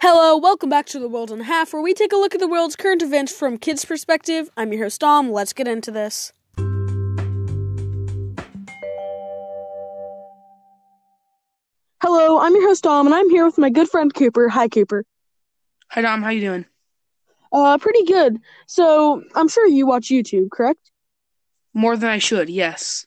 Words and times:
Hello, 0.00 0.36
welcome 0.36 0.70
back 0.70 0.86
to 0.86 1.00
the 1.00 1.08
World 1.08 1.32
in 1.32 1.40
a 1.40 1.44
Half, 1.44 1.72
where 1.72 1.82
we 1.82 1.92
take 1.92 2.12
a 2.12 2.16
look 2.16 2.32
at 2.32 2.38
the 2.40 2.46
world's 2.46 2.76
current 2.76 3.02
events 3.02 3.36
from 3.36 3.58
kids' 3.58 3.84
perspective. 3.84 4.48
I'm 4.56 4.72
your 4.72 4.84
host 4.84 5.00
Dom. 5.00 5.32
Let's 5.32 5.52
get 5.52 5.66
into 5.66 5.90
this. 5.90 6.32
Hello, 12.00 12.38
I'm 12.38 12.54
your 12.54 12.68
host 12.68 12.84
Dom, 12.84 13.06
and 13.06 13.14
I'm 13.14 13.28
here 13.28 13.44
with 13.44 13.58
my 13.58 13.70
good 13.70 13.88
friend 13.88 14.14
Cooper. 14.14 14.48
Hi, 14.48 14.68
Cooper. 14.68 15.04
Hi 15.88 16.00
Dom, 16.00 16.22
how 16.22 16.30
you 16.30 16.42
doing? 16.42 16.64
Uh, 17.52 17.76
pretty 17.78 18.04
good. 18.04 18.38
So 18.68 19.24
I'm 19.34 19.48
sure 19.48 19.66
you 19.66 19.84
watch 19.84 20.10
YouTube, 20.10 20.52
correct? 20.52 20.92
More 21.74 21.96
than 21.96 22.08
I 22.08 22.18
should, 22.18 22.48
yes. 22.48 23.04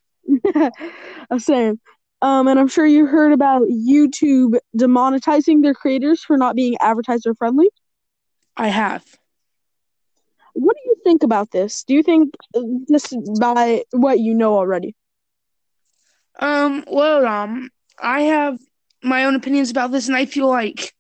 Uh, 0.53 0.69
Same. 1.39 1.79
Um, 2.21 2.47
and 2.47 2.59
I'm 2.59 2.67
sure 2.67 2.85
you 2.85 3.05
heard 3.05 3.31
about 3.33 3.63
YouTube 3.63 4.57
demonetizing 4.77 5.61
their 5.61 5.73
creators 5.73 6.23
for 6.23 6.37
not 6.37 6.55
being 6.55 6.77
advertiser 6.79 7.33
friendly. 7.33 7.69
I 8.57 8.67
have. 8.69 9.03
What 10.53 10.75
do 10.75 10.89
you 10.89 10.95
think 11.03 11.23
about 11.23 11.51
this? 11.51 11.83
Do 11.83 11.93
you 11.93 12.03
think 12.03 12.35
uh, 12.55 12.61
this 12.87 13.13
by 13.39 13.83
what 13.91 14.19
you 14.19 14.33
know 14.33 14.55
already? 14.55 14.95
Um, 16.39 16.83
well, 16.87 17.25
um, 17.25 17.69
I 18.01 18.21
have 18.21 18.59
my 19.03 19.25
own 19.25 19.35
opinions 19.35 19.69
about 19.71 19.91
this, 19.91 20.07
and 20.07 20.15
I 20.15 20.25
feel 20.25 20.47
like 20.47 20.93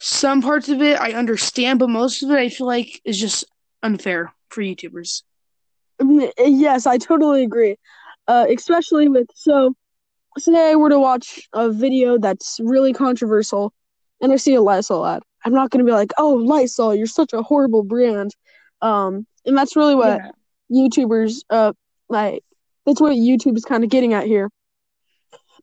some 0.00 0.42
parts 0.42 0.68
of 0.68 0.80
it 0.82 1.00
I 1.00 1.12
understand, 1.12 1.78
but 1.78 1.88
most 1.90 2.22
of 2.22 2.30
it 2.30 2.38
I 2.38 2.48
feel 2.48 2.66
like 2.66 3.00
is 3.04 3.18
just 3.18 3.44
unfair 3.82 4.32
for 4.48 4.62
YouTubers. 4.62 5.22
Mm, 6.00 6.30
Yes, 6.38 6.86
I 6.86 6.98
totally 6.98 7.42
agree. 7.44 7.76
Uh, 8.26 8.46
especially 8.54 9.08
with 9.08 9.26
so, 9.34 9.74
say 10.38 10.70
I 10.70 10.76
were 10.76 10.90
to 10.90 10.98
watch 10.98 11.48
a 11.52 11.70
video 11.70 12.18
that's 12.18 12.58
really 12.62 12.92
controversial, 12.92 13.72
and 14.20 14.32
I 14.32 14.36
see 14.36 14.54
a 14.54 14.62
Lysol 14.62 15.06
ad. 15.06 15.22
I'm 15.44 15.52
not 15.52 15.70
gonna 15.70 15.84
be 15.84 15.92
like, 15.92 16.12
"Oh, 16.18 16.34
Lysol, 16.34 16.94
you're 16.94 17.06
such 17.06 17.32
a 17.32 17.42
horrible 17.42 17.82
brand." 17.82 18.34
Um, 18.82 19.26
and 19.44 19.56
that's 19.56 19.76
really 19.76 19.94
what 19.94 20.20
Yeah. 20.20 20.30
YouTubers, 20.70 21.42
uh, 21.50 21.72
like 22.08 22.44
that's 22.84 23.00
what 23.00 23.12
YouTube 23.16 23.56
is 23.56 23.64
kind 23.64 23.84
of 23.84 23.90
getting 23.90 24.12
at 24.14 24.26
here. 24.26 24.50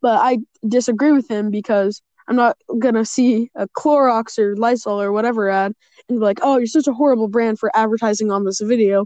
But 0.02 0.20
I 0.22 0.40
disagree 0.68 1.12
with 1.12 1.28
him 1.28 1.50
because 1.50 2.02
I'm 2.28 2.36
not 2.36 2.58
gonna 2.80 3.06
see 3.06 3.50
a 3.56 3.68
Clorox 3.68 4.38
or 4.40 4.56
Lysol 4.56 5.02
or 5.02 5.12
whatever 5.12 5.50
ad 5.50 5.74
and 6.10 6.20
be 6.20 6.24
like, 6.24 6.40
"Oh, 6.42 6.58
you're 6.58 6.68
such 6.68 6.88
a 6.88 6.94
horrible 6.94 7.28
brand 7.28 7.60
for 7.60 7.72
advertising 7.76 8.32
on 8.32 8.44
this 8.46 8.60
video," 8.60 9.06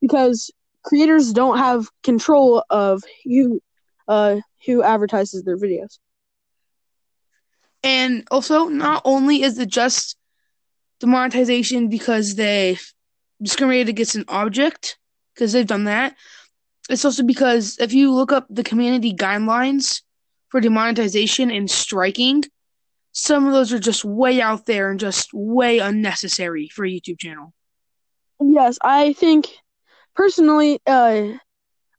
because 0.00 0.50
creators 0.84 1.32
don't 1.32 1.58
have 1.58 1.88
control 2.02 2.62
of 2.70 3.02
who, 3.24 3.60
uh, 4.08 4.40
who 4.66 4.82
advertises 4.82 5.44
their 5.44 5.56
videos. 5.56 5.98
And 7.84 8.26
also, 8.30 8.64
not 8.66 9.02
only 9.04 9.42
is 9.42 9.58
it 9.58 9.68
just 9.68 10.16
demonetization 11.00 11.88
because 11.88 12.34
they 12.34 12.78
discriminated 13.40 13.90
against 13.90 14.16
an 14.16 14.24
object, 14.26 14.98
because 15.34 15.52
they've 15.52 15.66
done 15.66 15.84
that, 15.84 16.16
it's 16.90 17.04
also 17.04 17.22
because 17.22 17.76
if 17.78 17.92
you 17.92 18.12
look 18.12 18.32
up 18.32 18.46
the 18.50 18.64
community 18.64 19.12
guidelines 19.14 20.02
for 20.48 20.60
demonetization 20.60 21.50
and 21.50 21.70
striking, 21.70 22.42
some 23.12 23.46
of 23.46 23.52
those 23.52 23.72
are 23.72 23.78
just 23.78 24.04
way 24.04 24.40
out 24.40 24.66
there 24.66 24.90
and 24.90 24.98
just 24.98 25.30
way 25.32 25.78
unnecessary 25.78 26.68
for 26.68 26.84
a 26.84 26.90
YouTube 26.90 27.18
channel. 27.18 27.52
Yes, 28.40 28.78
I 28.82 29.12
think 29.12 29.48
personally, 30.14 30.80
uh, 30.86 31.34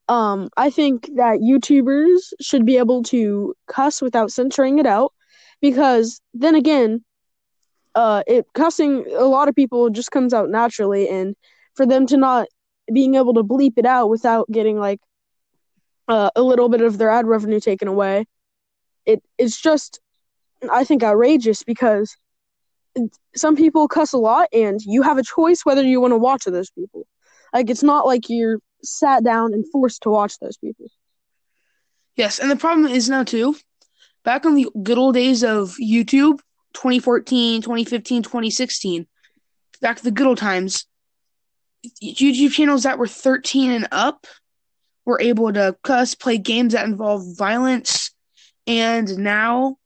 um, 0.10 0.50
I 0.58 0.72
think 0.72 1.08
that 1.16 1.40
YouTubers 1.40 2.34
should 2.42 2.66
be 2.66 2.78
able 2.78 3.04
to 3.04 3.54
cuss 3.68 4.02
without 4.02 4.32
censoring 4.32 4.80
it 4.80 4.88
out, 4.88 5.14
because 5.62 6.20
then 6.34 6.56
again, 6.56 7.06
uh, 7.96 8.24
it 8.28 8.46
cussing 8.54 9.06
a 9.16 9.26
lot 9.26 9.48
of 9.48 9.56
people 9.56 9.90
just 9.90 10.12
comes 10.12 10.34
out 10.34 10.50
naturally, 10.50 11.08
and 11.08 11.36
for 11.76 11.86
them 11.86 12.08
to 12.08 12.18
not 12.18 12.48
being 12.92 13.16
able 13.16 13.36
to 13.36 13.44
bleep 13.44 13.74
it 13.78 13.86
out 13.86 14.10
without 14.10 14.50
getting 14.52 14.80
like 14.80 15.00
uh, 16.08 16.32
a 16.36 16.42
little 16.42 16.70
bit 16.70 16.82
of 16.82 16.98
their 16.98 17.12
ad 17.12 17.28
revenue 17.28 17.60
taken 17.60 17.88
away, 17.88 18.26
it 19.06 19.22
it's 19.38 19.62
just 19.62 20.00
I 20.72 20.84
think 20.84 21.04
outrageous 21.04 21.64
because 21.64 22.18
some 23.36 23.56
people 23.56 23.88
cuss 23.88 24.14
a 24.14 24.18
lot, 24.18 24.50
and 24.52 24.80
you 24.84 25.04
have 25.04 25.20
a 25.20 25.24
choice 25.24 25.62
whether 25.64 25.84
you 25.84 26.02
want 26.02 26.14
to 26.14 26.18
watch 26.18 26.46
those 26.46 26.72
people. 26.72 27.06
Like 27.54 27.70
it's 27.70 27.84
not 27.84 28.08
like 28.08 28.24
you're 28.28 28.60
sat 28.84 29.24
down 29.24 29.54
and 29.54 29.66
forced 29.72 30.04
to 30.04 30.10
watch 30.10 30.38
those 30.40 30.58
people. 30.58 30.88
Yes, 32.16 32.40
and 32.40 32.52
the 32.52 32.56
problem 32.56 32.88
is 32.92 33.10
now 33.10 33.24
too, 33.24 33.56
back 34.24 34.46
in 34.46 34.56
the 34.56 34.70
good 34.84 34.98
old 34.98 35.14
days 35.16 35.44
of 35.44 35.76
YouTube, 35.82 36.40
2014, 36.74 37.62
2015, 37.62 38.24
2016, 38.24 39.08
back 39.82 39.98
to 39.98 40.04
the 40.04 40.12
good 40.12 40.28
old 40.28 40.38
times, 40.38 40.86
YouTube 42.04 42.52
channels 42.52 42.84
that 42.84 43.00
were 43.00 43.08
13 43.08 43.72
and 43.72 43.88
up 43.92 44.28
were 45.06 45.22
able 45.22 45.52
to 45.54 45.76
cuss, 45.84 46.14
play 46.14 46.38
games 46.38 46.74
that 46.74 46.86
involve 46.86 47.24
violence, 47.38 48.12
and 48.68 49.18
now 49.18 49.78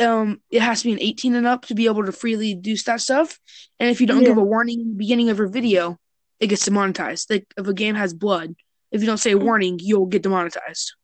um 0.00 0.40
it 0.50 0.60
has 0.60 0.80
to 0.82 0.88
be 0.88 0.92
an 0.92 1.00
18 1.00 1.34
and 1.36 1.46
up 1.46 1.66
to 1.66 1.74
be 1.74 1.86
able 1.86 2.04
to 2.04 2.10
freely 2.12 2.54
do 2.54 2.76
that 2.78 3.00
stuff. 3.00 3.38
And 3.78 3.90
if 3.90 4.00
you 4.00 4.06
don't 4.06 4.22
Yeah. 4.22 4.30
give 4.30 4.38
a 4.38 4.42
warning 4.42 4.80
in 4.80 4.88
the 4.88 4.96
beginning 4.96 5.28
of 5.28 5.38
your 5.38 5.48
video, 5.48 5.98
it 6.40 6.48
gets 6.48 6.64
demonetized. 6.64 7.30
Like 7.30 7.46
if 7.56 7.66
a 7.66 7.74
game 7.74 7.94
has 7.94 8.14
blood, 8.14 8.54
if 8.90 9.00
you 9.00 9.06
don't 9.06 9.18
say 9.18 9.32
a 9.32 9.38
warning, 9.38 9.78
you'll 9.82 10.06
get 10.06 10.22
demonetized. 10.22 10.94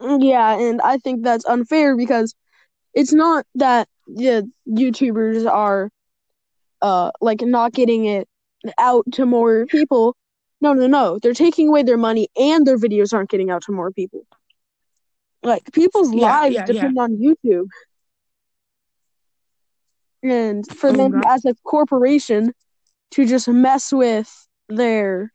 Yeah, 0.00 0.58
and 0.58 0.80
I 0.82 0.98
think 0.98 1.24
that's 1.24 1.44
unfair 1.46 1.96
because 1.96 2.34
it's 2.94 3.12
not 3.12 3.46
that 3.54 3.88
the 4.06 4.50
YouTubers 4.68 5.50
are 5.50 5.90
uh 6.82 7.10
like 7.20 7.40
not 7.42 7.72
getting 7.72 8.06
it 8.06 8.28
out 8.78 9.04
to 9.12 9.26
more 9.26 9.66
people. 9.66 10.16
No, 10.60 10.72
no, 10.74 10.86
no. 10.86 11.18
They're 11.20 11.34
taking 11.34 11.68
away 11.68 11.82
their 11.82 11.98
money 11.98 12.28
and 12.36 12.66
their 12.66 12.78
videos 12.78 13.12
aren't 13.12 13.30
getting 13.30 13.50
out 13.50 13.62
to 13.64 13.72
more 13.72 13.90
people. 13.92 14.26
Like 15.42 15.72
people's 15.72 16.12
Yeah, 16.12 16.38
lives 16.40 16.56
yeah, 16.56 16.64
depend 16.66 16.98
on 16.98 17.16
YouTube. 17.18 17.68
And 20.22 20.66
for 20.76 20.90
Oh, 20.90 20.96
them 20.96 21.22
as 21.26 21.44
a 21.44 21.54
corporation 21.64 22.52
to 23.12 23.26
just 23.26 23.48
mess 23.48 23.92
with 23.92 24.43
their 24.68 25.32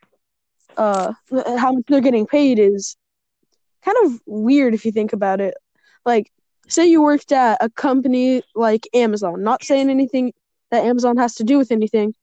uh 0.78 1.14
how 1.58 1.74
much 1.74 1.86
they're 1.88 2.02
getting 2.02 2.26
paid 2.26 2.60
is 2.60 2.96
kind 3.84 3.98
of 4.04 4.22
weird 4.26 4.74
if 4.74 4.86
you 4.86 4.92
think 4.92 5.14
about 5.14 5.42
it. 5.42 5.54
Like, 6.06 6.32
say 6.68 6.86
you 6.86 7.02
worked 7.02 7.32
at 7.32 7.58
a 7.62 7.70
company 7.70 8.44
like 8.56 8.88
Amazon, 8.94 9.44
not 9.44 9.64
saying 9.64 9.90
anything 9.90 10.34
that 10.72 10.84
Amazon 10.84 11.18
has 11.18 11.36
to 11.36 11.44
do 11.44 11.58
with 11.58 11.72
anything, 11.72 12.14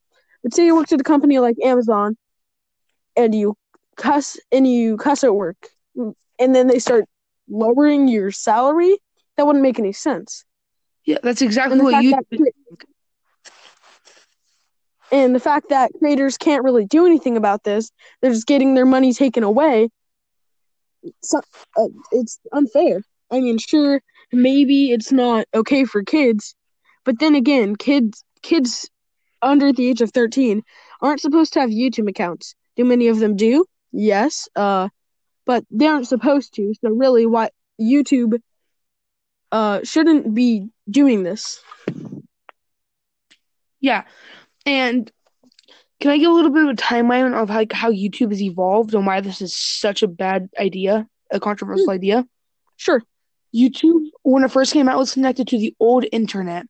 but 0.43 0.55
say 0.55 0.67
you 0.67 0.77
worked 0.77 0.93
at 0.93 1.01
a 1.01 1.05
company 1.05 1.39
like 1.39 1.57
Amazon 1.63 2.17
and 3.17 3.35
you 3.35 3.57
cuss 3.97 4.39
and 4.53 4.67
you 4.67 4.97
cuss 4.97 5.25
at 5.25 5.35
work, 5.35 5.69
and 5.97 6.55
then 6.55 6.67
they 6.67 6.79
start 6.79 7.07
lowering 7.49 8.09
your 8.09 8.31
salary, 8.31 8.99
that 9.37 9.47
wouldn't 9.47 9.63
make 9.63 9.79
any 9.79 9.93
sense. 9.93 10.45
Yeah, 11.05 11.19
that's 11.23 11.43
exactly 11.43 11.81
what 11.81 12.03
you 12.03 12.11
that 12.11 12.27
and 15.13 15.35
the 15.35 15.41
fact 15.41 15.69
that 15.69 15.93
creators 15.99 16.37
can't 16.37 16.65
really 16.65 16.85
do 16.85 17.07
anything 17.07 17.37
about 17.37 17.65
this, 17.65 17.91
they're 18.21 18.33
just 18.33 18.47
getting 18.47 18.75
their 18.75 18.87
money 18.87 19.13
taken 19.13 19.45
away. 19.45 19.89
So, 21.23 21.41
uh, 21.77 21.89
it's 22.13 22.39
unfair. 22.53 23.03
I 23.31 23.41
mean, 23.41 23.59
sure, 23.59 24.01
maybe 24.33 24.93
it's 24.93 25.13
not 25.13 25.47
okay 25.55 25.85
for 25.85 26.03
kids, 26.03 26.55
but 27.05 27.19
then 27.19 27.35
again, 27.35 27.77
kids 27.77 28.23
kids 28.43 28.89
under 29.43 29.73
the 29.73 29.89
age 29.89 30.01
of 30.01 30.13
13 30.13 30.63
aren't 31.01 31.21
supposed 31.21 31.53
to 31.53 31.61
have 31.61 31.71
YouTube 31.71 32.09
accounts. 32.09 32.55
Do 32.77 32.85
many 32.85 33.09
of 33.09 33.19
them 33.19 33.37
do? 33.37 33.65
Yes. 33.93 34.49
Uh 34.57 34.89
but 35.45 35.65
they 35.71 35.87
aren't 35.87 36.09
supposed 36.09 36.55
to. 36.55 36.75
So 36.81 36.91
really 36.91 37.27
why 37.27 37.51
YouTube 37.81 38.41
uh 39.53 39.81
shouldn't 39.85 40.35
be 40.35 40.69
doing 40.91 41.23
this. 41.23 41.61
Yeah, 43.81 44.05
and 44.67 45.11
can 46.01 46.11
I 46.11 46.19
give 46.19 46.31
a 46.31 46.35
little 46.35 46.51
bit 46.51 46.65
of 46.65 46.71
a 46.71 46.75
timeline 46.75 47.33
of 47.35 47.49
like 47.49 47.73
how 47.73 47.91
YouTube 47.91 48.31
has 48.31 48.43
evolved 48.43 48.95
and 48.95 49.07
why 49.07 49.21
this 49.21 49.41
is 49.41 49.57
such 49.57 50.03
a 50.03 50.09
bad 50.09 50.51
idea, 50.59 51.09
a 51.31 51.41
controversial 51.41 51.87
hmm. 51.87 51.91
idea? 51.91 52.27
Sure. 52.77 53.03
YouTube, 53.55 54.09
when 54.23 54.45
it 54.45 54.51
first 54.51 54.73
came 54.73 54.89
out, 54.89 54.99
was 54.99 55.15
connected 55.15 55.49
to 55.49 55.59
the 55.59 55.75
old 55.81 56.05
internet, 56.13 56.67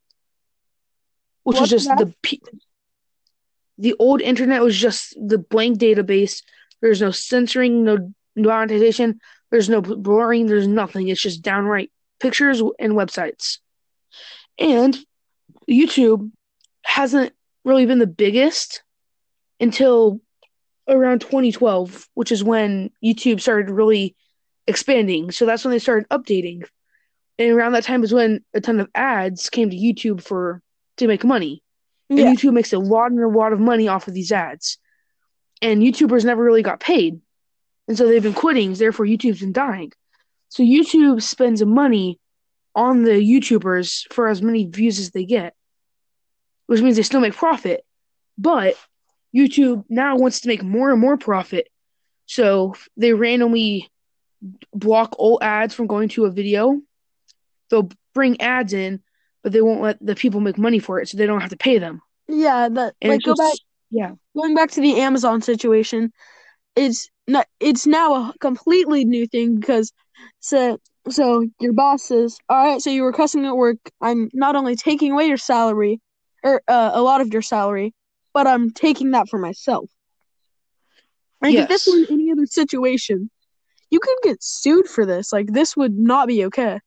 which 1.42 1.58
was 1.58 1.70
just 1.70 1.88
that? 1.88 1.98
the 1.98 2.14
pe- 2.22 2.38
the 3.78 3.94
old 3.98 4.20
internet 4.20 4.62
was 4.62 4.76
just 4.76 5.14
the 5.16 5.38
blank 5.38 5.78
database. 5.78 6.42
There's 6.80 7.00
no 7.00 7.10
censoring, 7.10 7.82
no 7.82 8.12
monetization. 8.36 9.20
There's 9.50 9.68
no 9.68 9.80
blurring. 9.80 10.46
There's 10.46 10.68
nothing. 10.68 11.08
It's 11.08 11.20
just 11.20 11.42
downright 11.42 11.90
pictures 12.20 12.60
and 12.78 12.92
websites. 12.92 13.58
And 14.58 14.96
YouTube 15.68 16.30
hasn't 16.84 17.32
really 17.66 17.84
been 17.84 17.98
the 17.98 18.06
biggest 18.06 18.82
until 19.60 20.20
around 20.88 21.20
2012, 21.20 22.08
which 22.14 22.30
is 22.30 22.44
when 22.44 22.90
YouTube 23.04 23.40
started 23.40 23.70
really 23.70 24.14
expanding. 24.66 25.32
So 25.32 25.44
that's 25.44 25.64
when 25.64 25.72
they 25.72 25.80
started 25.80 26.08
updating. 26.08 26.64
And 27.38 27.50
around 27.50 27.72
that 27.72 27.84
time 27.84 28.04
is 28.04 28.14
when 28.14 28.44
a 28.54 28.60
ton 28.60 28.80
of 28.80 28.88
ads 28.94 29.50
came 29.50 29.68
to 29.68 29.76
YouTube 29.76 30.22
for 30.22 30.62
to 30.98 31.08
make 31.08 31.24
money. 31.24 31.62
And 32.08 32.18
Yeah. 32.18 32.32
YouTube 32.32 32.54
makes 32.54 32.72
a 32.72 32.78
lot 32.78 33.10
and 33.10 33.20
a 33.20 33.28
lot 33.28 33.52
of 33.52 33.58
money 33.58 33.88
off 33.88 34.06
of 34.06 34.14
these 34.14 34.30
ads. 34.30 34.78
And 35.60 35.82
YouTubers 35.82 36.24
never 36.24 36.44
really 36.44 36.62
got 36.62 36.78
paid. 36.78 37.20
And 37.88 37.98
so 37.98 38.06
they've 38.06 38.22
been 38.22 38.32
quitting, 38.32 38.74
therefore 38.74 39.06
YouTube's 39.06 39.40
been 39.40 39.52
dying. 39.52 39.92
So 40.50 40.62
YouTube 40.62 41.20
spends 41.20 41.64
money 41.64 42.20
on 42.76 43.02
the 43.02 43.10
YouTubers 43.10 44.12
for 44.12 44.28
as 44.28 44.40
many 44.40 44.66
views 44.66 45.00
as 45.00 45.10
they 45.10 45.24
get. 45.24 45.55
Which 46.66 46.80
means 46.82 46.96
they 46.96 47.02
still 47.02 47.20
make 47.20 47.34
profit. 47.34 47.84
But 48.38 48.74
YouTube 49.34 49.84
now 49.88 50.16
wants 50.16 50.40
to 50.40 50.48
make 50.48 50.62
more 50.62 50.90
and 50.90 51.00
more 51.00 51.16
profit. 51.16 51.68
So 52.26 52.74
they 52.96 53.12
randomly 53.12 53.90
block 54.74 55.14
all 55.18 55.38
ads 55.42 55.74
from 55.74 55.86
going 55.86 56.08
to 56.10 56.24
a 56.26 56.30
video. 56.30 56.80
They'll 57.70 57.88
bring 58.14 58.40
ads 58.40 58.72
in, 58.72 59.00
but 59.42 59.52
they 59.52 59.60
won't 59.62 59.80
let 59.80 60.04
the 60.04 60.14
people 60.14 60.40
make 60.40 60.58
money 60.58 60.78
for 60.78 61.00
it, 61.00 61.08
so 61.08 61.16
they 61.16 61.26
don't 61.26 61.40
have 61.40 61.50
to 61.50 61.56
pay 61.56 61.78
them. 61.78 62.00
Yeah, 62.28 62.68
that 62.68 62.94
And 63.00 63.12
like 63.12 63.22
go 63.22 63.32
just- 63.32 63.40
back 63.40 63.54
yeah, 63.90 64.10
going 64.36 64.54
back 64.54 64.72
to 64.72 64.80
the 64.80 65.00
Amazon 65.00 65.40
situation, 65.42 66.12
it's 66.74 67.08
not 67.28 67.46
it's 67.60 67.86
now 67.86 68.14
a 68.14 68.34
completely 68.40 69.04
new 69.04 69.26
thing 69.28 69.60
because 69.60 69.92
so 70.40 70.78
so 71.08 71.46
your 71.60 71.72
boss 71.72 72.02
says, 72.02 72.36
"All 72.48 72.64
right, 72.64 72.80
so 72.82 72.90
you 72.90 73.02
were 73.02 73.12
cussing 73.12 73.46
at 73.46 73.56
work. 73.56 73.78
I'm 74.00 74.28
not 74.34 74.56
only 74.56 74.74
taking 74.74 75.12
away 75.12 75.26
your 75.26 75.36
salary 75.36 76.00
or 76.42 76.62
uh, 76.68 76.90
a 76.94 77.02
lot 77.02 77.20
of 77.20 77.32
your 77.32 77.42
salary, 77.42 77.94
but 78.32 78.46
I'm 78.46 78.70
taking 78.70 79.12
that 79.12 79.28
for 79.28 79.38
myself." 79.38 79.90
Like 81.42 81.54
if 81.56 81.68
this 81.68 81.82
Yes. 81.82 81.86
were 81.86 81.98
in 81.98 82.06
any 82.10 82.32
other 82.32 82.46
situation, 82.46 83.30
you 83.90 84.00
could 84.00 84.16
get 84.22 84.42
sued 84.42 84.86
for 84.88 85.06
this. 85.06 85.32
Like 85.32 85.52
this 85.52 85.76
would 85.76 85.96
not 85.96 86.28
be 86.28 86.44
okay. 86.46 86.80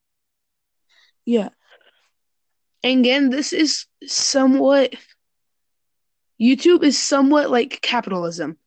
yeah. 1.26 1.50
And 2.84 3.02
again, 3.02 3.30
this 3.30 3.54
is 3.54 3.86
somewhat 4.06 4.94
YouTube 6.42 6.84
is 6.84 6.98
somewhat 6.98 7.50
like 7.50 7.82
capitalism, 7.82 8.58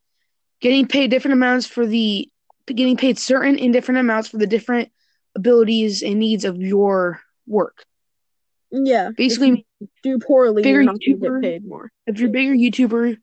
getting 0.61 0.87
paid 0.87 1.11
different 1.11 1.33
amounts 1.33 1.67
for 1.67 1.87
the 1.87 2.29
getting 2.67 2.97
paid 2.97 3.19
certain 3.19 3.59
and 3.59 3.73
different 3.73 3.99
amounts 3.99 4.29
for 4.29 4.37
the 4.37 4.47
different 4.47 4.91
abilities 5.35 6.03
and 6.03 6.19
needs 6.19 6.45
of 6.45 6.59
your 6.59 7.21
work. 7.47 7.85
Yeah, 8.73 9.11
Basically, 9.17 9.67
do 10.03 10.19
poorly, 10.19 10.63
bigger 10.63 10.83
YouTuber- 10.83 11.43
get 11.43 11.43
paid 11.43 11.67
more. 11.67 11.93
if 12.07 12.19
you're 12.19 12.31
a 12.31 12.33
bigger 12.33 12.55
YouTuber 12.55 13.19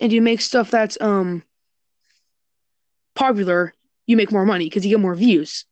and 0.00 0.12
you 0.12 0.22
make 0.22 0.40
stuff 0.40 0.70
that's 0.70 0.96
um 1.00 1.42
popular, 3.14 3.74
you 4.06 4.16
make 4.16 4.30
more 4.32 4.44
money 4.46 4.66
because 4.66 4.84
you 4.86 4.90
get 4.96 5.00
more 5.00 5.14
views. 5.14 5.64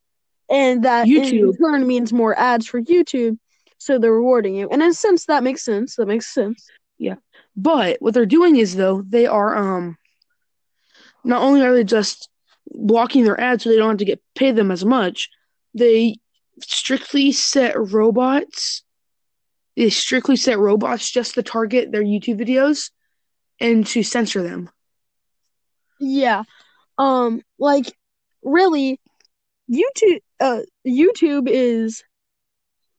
and 0.49 0.85
that 0.85 1.09
in 1.09 1.23
YouTube- 1.23 1.59
turn 1.59 1.87
means 1.87 2.13
more 2.13 2.37
ads 2.39 2.67
for 2.67 2.81
YouTube, 2.81 3.37
so 3.79 3.99
they're 3.99 4.13
rewarding 4.13 4.55
you. 4.55 4.69
And 4.71 4.81
in 4.83 4.91
a 4.91 4.95
sense, 4.95 5.27
that 5.27 5.43
makes 5.43 5.65
sense. 5.65 5.97
That 5.97 6.07
makes 6.07 6.33
sense. 6.33 6.69
Yeah. 6.99 7.17
But 7.57 7.97
what 8.01 8.15
they're 8.15 8.27
doing 8.27 8.57
is 8.57 8.77
though 8.77 9.03
they 9.03 9.27
are 9.27 9.57
um 9.57 9.97
not 11.25 11.43
only 11.43 11.63
are 11.63 11.75
they 11.75 11.83
just 11.85 12.29
blocking 12.71 13.25
their 13.25 13.41
ads 13.41 13.65
so 13.65 13.71
they 13.71 13.77
don't 13.77 13.89
have 13.91 13.99
to 13.99 14.05
get 14.05 14.23
paid 14.37 14.55
them 14.57 14.71
as 14.71 14.85
much, 14.85 15.29
they 15.75 16.17
strictly 16.61 17.33
set 17.33 17.75
robots. 17.77 18.83
They 19.77 19.91
strictly 19.91 20.37
set 20.37 20.59
robots 20.59 21.11
just 21.11 21.35
to 21.35 21.43
target 21.43 21.93
their 21.93 22.03
YouTube 22.03 22.41
videos 22.41 22.91
and 23.61 23.87
to 23.89 24.03
censor 24.03 24.43
them. 24.43 24.71
Yeah, 26.01 26.45
um, 26.99 27.43
like 27.59 27.87
really, 28.43 29.01
YouTube, 29.71 30.21
uh, 30.41 30.61
YouTube 30.87 31.49
is 31.49 32.03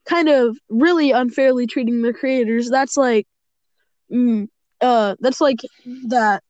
kind 0.07 0.29
of 0.29 0.57
really 0.69 1.11
unfairly 1.11 1.67
treating 1.67 2.01
their 2.01 2.13
creators. 2.13 2.69
That's 2.69 2.97
like, 2.97 3.27
mm, 4.11 4.47
uh, 4.81 5.15
that's 5.19 5.41
like 5.41 5.59
that. 6.07 6.43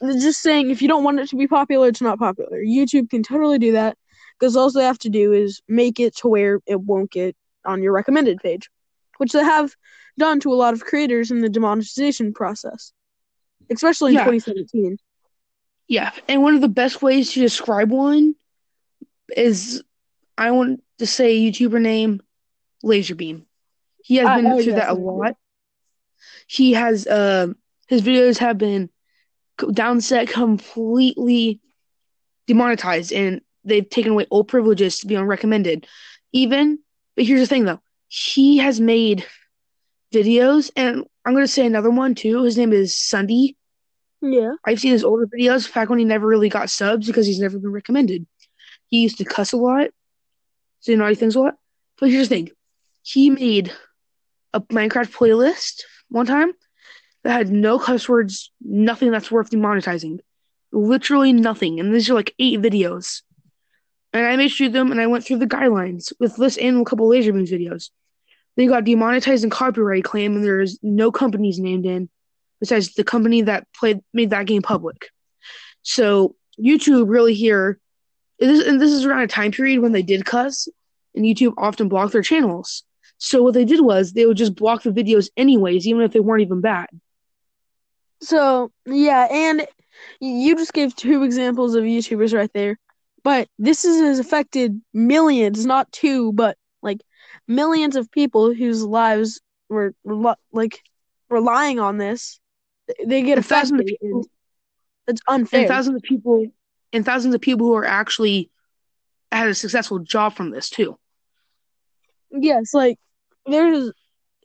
They're 0.00 0.12
just 0.14 0.42
saying 0.42 0.70
if 0.70 0.82
you 0.82 0.88
don't 0.88 1.04
want 1.04 1.20
it 1.20 1.28
to 1.30 1.36
be 1.36 1.46
popular, 1.46 1.88
it's 1.88 2.02
not 2.02 2.18
popular. 2.18 2.58
YouTube 2.58 3.10
can 3.10 3.22
totally 3.22 3.58
do 3.58 3.72
that 3.72 3.96
because 4.38 4.56
all 4.56 4.70
they 4.70 4.84
have 4.84 4.98
to 5.00 5.08
do 5.08 5.32
is 5.32 5.62
make 5.68 6.00
it 6.00 6.16
to 6.16 6.28
where 6.28 6.60
it 6.66 6.80
won't 6.80 7.10
get 7.10 7.36
on 7.64 7.82
your 7.82 7.92
recommended 7.92 8.38
page, 8.38 8.68
which 9.18 9.32
they 9.32 9.42
have 9.42 9.74
done 10.18 10.40
to 10.40 10.52
a 10.52 10.54
lot 10.54 10.74
of 10.74 10.84
creators 10.84 11.30
in 11.30 11.40
the 11.40 11.48
demonetization 11.48 12.32
process, 12.32 12.92
especially 13.70 14.10
in 14.10 14.14
Yeah. 14.14 14.24
2017. 14.24 14.98
Yeah, 15.88 16.12
and 16.28 16.42
one 16.42 16.54
of 16.54 16.60
the 16.62 16.68
best 16.68 17.02
ways 17.02 17.32
to 17.32 17.40
describe 17.40 17.90
one 17.90 18.34
is 19.36 19.82
I 20.38 20.50
want 20.50 20.82
to 20.98 21.06
say 21.06 21.38
YouTuber 21.38 21.80
name 21.80 22.22
Laserbeam. 22.82 23.44
He 24.02 24.16
has 24.16 24.28
I- 24.28 24.36
been 24.40 24.46
I 24.52 24.62
through 24.62 24.72
that 24.74 24.88
a 24.90 24.94
lot. 24.94 25.36
He 26.46 26.72
has 26.72 27.06
uh, 27.06 27.48
his 27.88 28.02
videos 28.02 28.38
have 28.38 28.58
been 28.58 28.88
downset 29.58 30.28
completely 30.28 31.60
demonetized, 32.46 33.12
and 33.12 33.40
they've 33.64 33.88
taken 33.88 34.12
away 34.12 34.26
all 34.30 34.44
privileges 34.44 35.00
to 35.00 35.06
be 35.06 35.16
on 35.16 35.24
recommended. 35.26 35.86
Even, 36.32 36.78
but 37.14 37.24
here's 37.24 37.40
the 37.40 37.46
thing 37.46 37.64
though, 37.64 37.80
he 38.16 38.58
has 38.58 38.80
made 38.80 39.26
videos, 40.14 40.70
and 40.76 41.04
I'm 41.24 41.32
going 41.32 41.42
to 41.42 41.48
say 41.48 41.66
another 41.66 41.90
one 41.90 42.14
too. 42.14 42.44
His 42.44 42.56
name 42.56 42.72
is 42.72 42.96
Sunday. 42.96 43.56
Yeah. 44.22 44.52
I've 44.64 44.78
seen 44.78 44.92
his 44.92 45.02
older 45.02 45.26
videos 45.26 45.72
back 45.74 45.88
when 45.90 45.98
he 45.98 46.04
never 46.04 46.24
really 46.24 46.48
got 46.48 46.70
subs 46.70 47.08
because 47.08 47.26
he's 47.26 47.40
never 47.40 47.58
been 47.58 47.72
recommended. 47.72 48.24
He 48.86 49.00
used 49.00 49.18
to 49.18 49.24
cuss 49.24 49.52
a 49.52 49.56
lot, 49.56 49.88
say 50.78 50.94
naughty 50.94 51.16
things 51.16 51.34
a 51.34 51.40
lot. 51.40 51.54
But 51.98 52.10
here's 52.10 52.28
the 52.28 52.36
thing 52.36 52.50
he 53.02 53.30
made 53.30 53.72
a 54.52 54.60
Minecraft 54.60 55.12
playlist 55.12 55.82
one 56.08 56.26
time 56.26 56.52
that 57.24 57.32
had 57.32 57.50
no 57.50 57.80
cuss 57.80 58.08
words, 58.08 58.52
nothing 58.62 59.10
that's 59.10 59.32
worth 59.32 59.50
demonetizing. 59.50 60.20
Literally 60.70 61.32
nothing. 61.32 61.80
And 61.80 61.92
these 61.92 62.08
are 62.08 62.14
like 62.14 62.32
eight 62.38 62.62
videos. 62.62 63.22
And 64.12 64.24
I 64.24 64.36
made 64.36 64.52
through 64.52 64.68
them 64.68 64.92
and 64.92 65.00
I 65.00 65.08
went 65.08 65.24
through 65.24 65.38
the 65.38 65.48
guidelines 65.48 66.12
with 66.20 66.36
this 66.36 66.56
and 66.56 66.80
a 66.80 66.84
couple 66.84 67.08
Laser 67.08 67.32
Beams 67.32 67.50
videos. 67.50 67.90
They 68.56 68.66
got 68.66 68.84
demonetized 68.84 69.42
and 69.42 69.52
copyright 69.52 70.04
claim, 70.04 70.36
and 70.36 70.44
there's 70.44 70.78
no 70.82 71.10
companies 71.10 71.58
named 71.58 71.86
in 71.86 72.08
besides 72.60 72.94
the 72.94 73.04
company 73.04 73.42
that 73.42 73.66
played 73.74 74.00
made 74.12 74.30
that 74.30 74.46
game 74.46 74.62
public. 74.62 75.10
So 75.82 76.36
YouTube 76.58 77.08
really 77.08 77.34
here, 77.34 77.78
and 78.40 78.50
this, 78.50 78.66
and 78.66 78.80
this 78.80 78.92
is 78.92 79.04
around 79.04 79.22
a 79.22 79.26
time 79.26 79.52
period 79.52 79.80
when 79.80 79.92
they 79.92 80.02
did 80.02 80.24
cuss, 80.24 80.68
and 81.14 81.24
YouTube 81.24 81.54
often 81.58 81.88
blocked 81.88 82.12
their 82.12 82.22
channels. 82.22 82.84
So 83.18 83.42
what 83.42 83.54
they 83.54 83.64
did 83.64 83.80
was 83.80 84.12
they 84.12 84.26
would 84.26 84.36
just 84.36 84.54
block 84.54 84.82
the 84.82 84.90
videos 84.90 85.30
anyways, 85.36 85.86
even 85.86 86.02
if 86.02 86.12
they 86.12 86.20
weren't 86.20 86.42
even 86.42 86.60
bad. 86.60 86.86
So 88.20 88.70
yeah, 88.86 89.28
and 89.30 89.66
you 90.20 90.56
just 90.56 90.72
gave 90.72 90.94
two 90.94 91.22
examples 91.22 91.74
of 91.74 91.84
YouTubers 91.84 92.34
right 92.34 92.52
there, 92.52 92.78
but 93.22 93.48
this 93.58 93.84
is, 93.84 94.00
has 94.00 94.18
affected 94.18 94.80
millions, 94.92 95.66
not 95.66 95.90
two, 95.92 96.32
but 96.32 96.56
millions 97.46 97.96
of 97.96 98.10
people 98.10 98.54
whose 98.54 98.82
lives 98.82 99.40
were 99.68 99.94
like 100.52 100.82
relying 101.28 101.80
on 101.80 101.98
this. 101.98 102.40
They 103.04 103.22
get 103.22 103.38
And 103.38 103.46
thousands 103.46 103.80
of 103.80 103.86
affected. 103.86 103.98
people- 104.00 104.28
It's 105.06 105.20
unfair. 105.28 105.60
And 105.60 105.68
thousands 105.68 105.96
of 105.96 106.02
people, 106.02 106.46
and 106.92 107.04
thousands 107.04 107.34
of 107.34 107.40
people 107.40 107.66
who 107.66 107.74
are 107.74 107.84
actually 107.84 108.50
had 109.32 109.48
a 109.48 109.54
successful 109.54 109.98
job 109.98 110.34
from 110.34 110.50
this 110.50 110.70
too. 110.70 110.98
Yes, 112.30 112.74
like 112.74 112.98
there's 113.46 113.92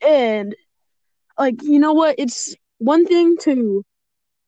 and 0.05 0.55
like 1.37 1.61
you 1.63 1.79
know 1.79 1.93
what? 1.93 2.15
It's 2.17 2.55
one 2.77 3.05
thing 3.05 3.37
to 3.41 3.83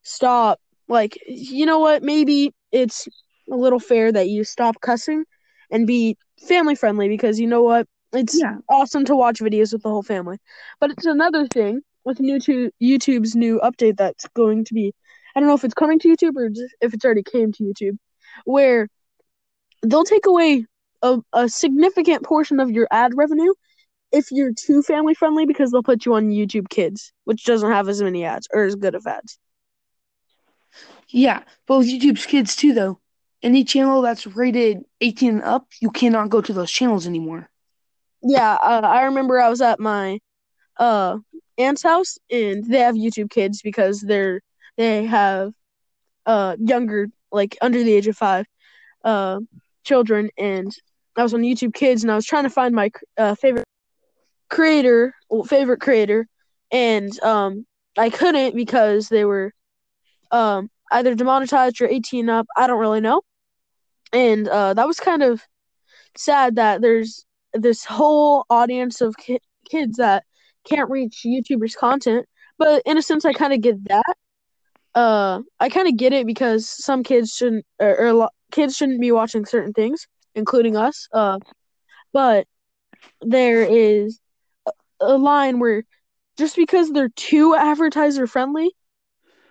stop 0.04 0.60
like 0.88 1.18
you 1.28 1.66
know 1.66 1.80
what? 1.80 2.04
Maybe 2.04 2.54
it's 2.72 3.08
a 3.52 3.56
little 3.56 3.80
fair 3.80 4.12
that 4.12 4.30
you 4.30 4.44
stop 4.44 4.80
cussing 4.82 5.24
and 5.70 5.88
be 5.88 6.18
family 6.48 6.76
friendly 6.76 7.08
because 7.08 7.40
you 7.40 7.48
know 7.48 7.64
what? 7.64 7.88
It's 8.14 8.42
Yeah. 8.42 8.58
awesome 8.70 9.06
to 9.06 9.16
watch 9.16 9.40
videos 9.40 9.74
with 9.74 9.84
the 9.84 9.90
whole 9.90 10.04
family. 10.04 10.38
But 10.80 10.92
it's 10.92 11.06
another 11.06 11.48
thing 11.48 11.82
with 12.04 12.20
new 12.20 12.40
to 12.42 12.72
YouTube's 12.82 13.36
new 13.36 13.60
update 13.64 13.98
that's 13.98 14.28
going 14.30 14.66
to 14.66 14.74
be 14.74 14.94
I 15.36 15.40
don't 15.40 15.48
know 15.48 15.56
if 15.56 15.64
it's 15.64 15.74
coming 15.74 16.00
to 16.00 16.10
YouTube 16.10 16.36
or 16.36 16.50
just 16.50 16.76
if 16.82 16.94
it's 16.94 17.06
already 17.06 17.24
came 17.24 17.52
to 17.54 17.64
YouTube 17.64 17.98
where 18.46 18.88
they'll 19.84 20.04
take 20.04 20.26
away 20.26 20.66
a, 21.02 21.20
a 21.34 21.48
significant 21.50 22.24
portion 22.24 22.60
of 22.60 22.70
your 22.72 22.88
ad 22.92 23.12
revenue 23.16 23.54
if 24.12 24.32
you're 24.32 24.54
too 24.54 24.82
family 24.82 25.14
friendly 25.14 25.46
because 25.46 25.72
they'll 25.72 25.84
put 25.84 26.06
you 26.06 26.16
on 26.16 26.30
YouTube 26.30 26.70
Kids, 26.70 27.14
which 27.26 27.44
doesn't 27.46 27.72
have 27.72 27.88
as 27.90 28.02
many 28.02 28.24
ads 28.26 28.48
or 28.54 28.64
as 28.64 28.76
good 28.76 28.96
of 28.96 29.06
ads. 29.08 29.38
Yeah, 31.10 31.44
but 31.68 31.80
with 31.80 31.88
YouTube's 31.90 32.26
kids 32.26 32.56
too, 32.56 32.74
though. 32.74 33.00
Any 33.44 33.64
channel 33.64 34.02
that's 34.02 34.28
rated 34.28 34.84
18 35.02 35.30
and 35.36 35.44
up, 35.44 35.68
you 35.80 35.90
cannot 35.92 36.30
go 36.30 36.42
to 36.42 36.54
those 36.54 36.72
channels 36.72 37.08
anymore. 37.08 37.50
Yeah, 38.24 38.54
uh, 38.54 38.82
I 38.84 39.04
remember 39.04 39.40
I 39.40 39.50
was 39.50 39.62
at 39.62 39.80
my 39.80 40.20
uh 40.78 41.18
aunt's 41.58 41.84
house 41.84 42.18
and 42.32 42.66
they 42.66 42.80
have 42.80 42.96
YouTube 42.96 43.30
Kids 43.30 43.62
because 43.62 44.02
they're 44.02 44.42
they 44.78 45.06
have 45.06 45.54
uh 46.26 46.56
younger 46.60 47.08
like 47.32 47.58
under 47.62 47.84
the 47.84 47.94
age 47.94 48.08
of 48.08 48.18
5 48.18 48.46
uh 49.04 49.40
children 49.84 50.30
and 50.38 50.76
I 51.18 51.24
was 51.24 51.34
on 51.34 51.42
YouTube 51.42 51.74
Kids 51.74 52.04
and 52.04 52.12
I 52.12 52.16
was 52.16 52.26
trying 52.26 52.44
to 52.46 52.50
find 52.50 52.74
my 52.76 52.92
uh, 53.18 53.36
favorite 53.36 53.66
creator, 54.50 55.14
well, 55.30 55.44
favorite 55.44 55.82
creator 55.82 56.28
and 56.72 57.18
um, 57.24 57.66
I 57.98 58.10
couldn't 58.10 58.56
because 58.56 59.10
they 59.10 59.26
were 59.26 59.54
um 60.32 60.70
either 60.92 61.16
demonetized 61.16 61.82
or 61.82 61.88
18 61.88 62.30
up. 62.30 62.48
I 62.58 62.68
don't 62.68 62.80
really 62.80 63.02
know, 63.02 63.22
and 64.14 64.48
uh, 64.48 64.74
that 64.74 64.88
was 64.88 65.00
kind 65.00 65.24
of 65.24 65.42
sad 66.18 66.56
that 66.56 66.82
there's 66.82 67.26
this 67.54 67.86
whole 67.86 68.46
audience 68.50 69.02
of 69.02 69.16
ki- 69.18 69.42
kids 69.70 69.98
that 69.98 70.24
can't 70.68 70.90
reach 70.90 71.24
YouTubers' 71.26 71.76
content. 71.76 72.26
But 72.58 72.84
in 72.86 72.98
a 72.98 73.02
sense, 73.02 73.26
I 73.26 73.34
kind 73.34 73.54
of 73.54 73.62
get 73.62 73.84
that. 73.86 74.16
Uh, 74.94 75.42
I 75.60 75.70
kind 75.70 75.88
of 75.88 75.98
get 75.98 76.14
it 76.14 76.26
because 76.26 76.70
some 76.70 77.04
kids 77.04 77.34
shouldn't, 77.36 77.66
or, 77.80 77.98
or 77.98 78.14
lo- 78.14 78.30
kids 78.52 78.76
shouldn't 78.76 79.02
be 79.02 79.12
watching 79.12 79.46
certain 79.46 79.74
things, 79.74 80.08
including 80.36 80.76
us. 80.76 81.08
Uh, 81.14 81.40
but 82.14 82.46
there 83.22 83.64
is 83.64 84.20
a, 84.68 84.72
a 85.02 85.18
line 85.18 85.60
where 85.60 85.84
just 86.38 86.56
because 86.56 86.92
they're 86.92 87.10
too 87.10 87.56
advertiser 87.56 88.28
friendly 88.28 88.72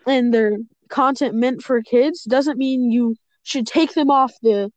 and 0.07 0.33
their 0.33 0.59
content 0.89 1.35
meant 1.35 1.63
for 1.63 1.83
kids 1.83 2.25
doesn't 2.25 2.59
mean 2.59 2.91
you 2.91 3.17
should 3.43 3.67
take 3.67 3.95
them 3.95 4.11
off 4.11 4.33
the 4.43 4.71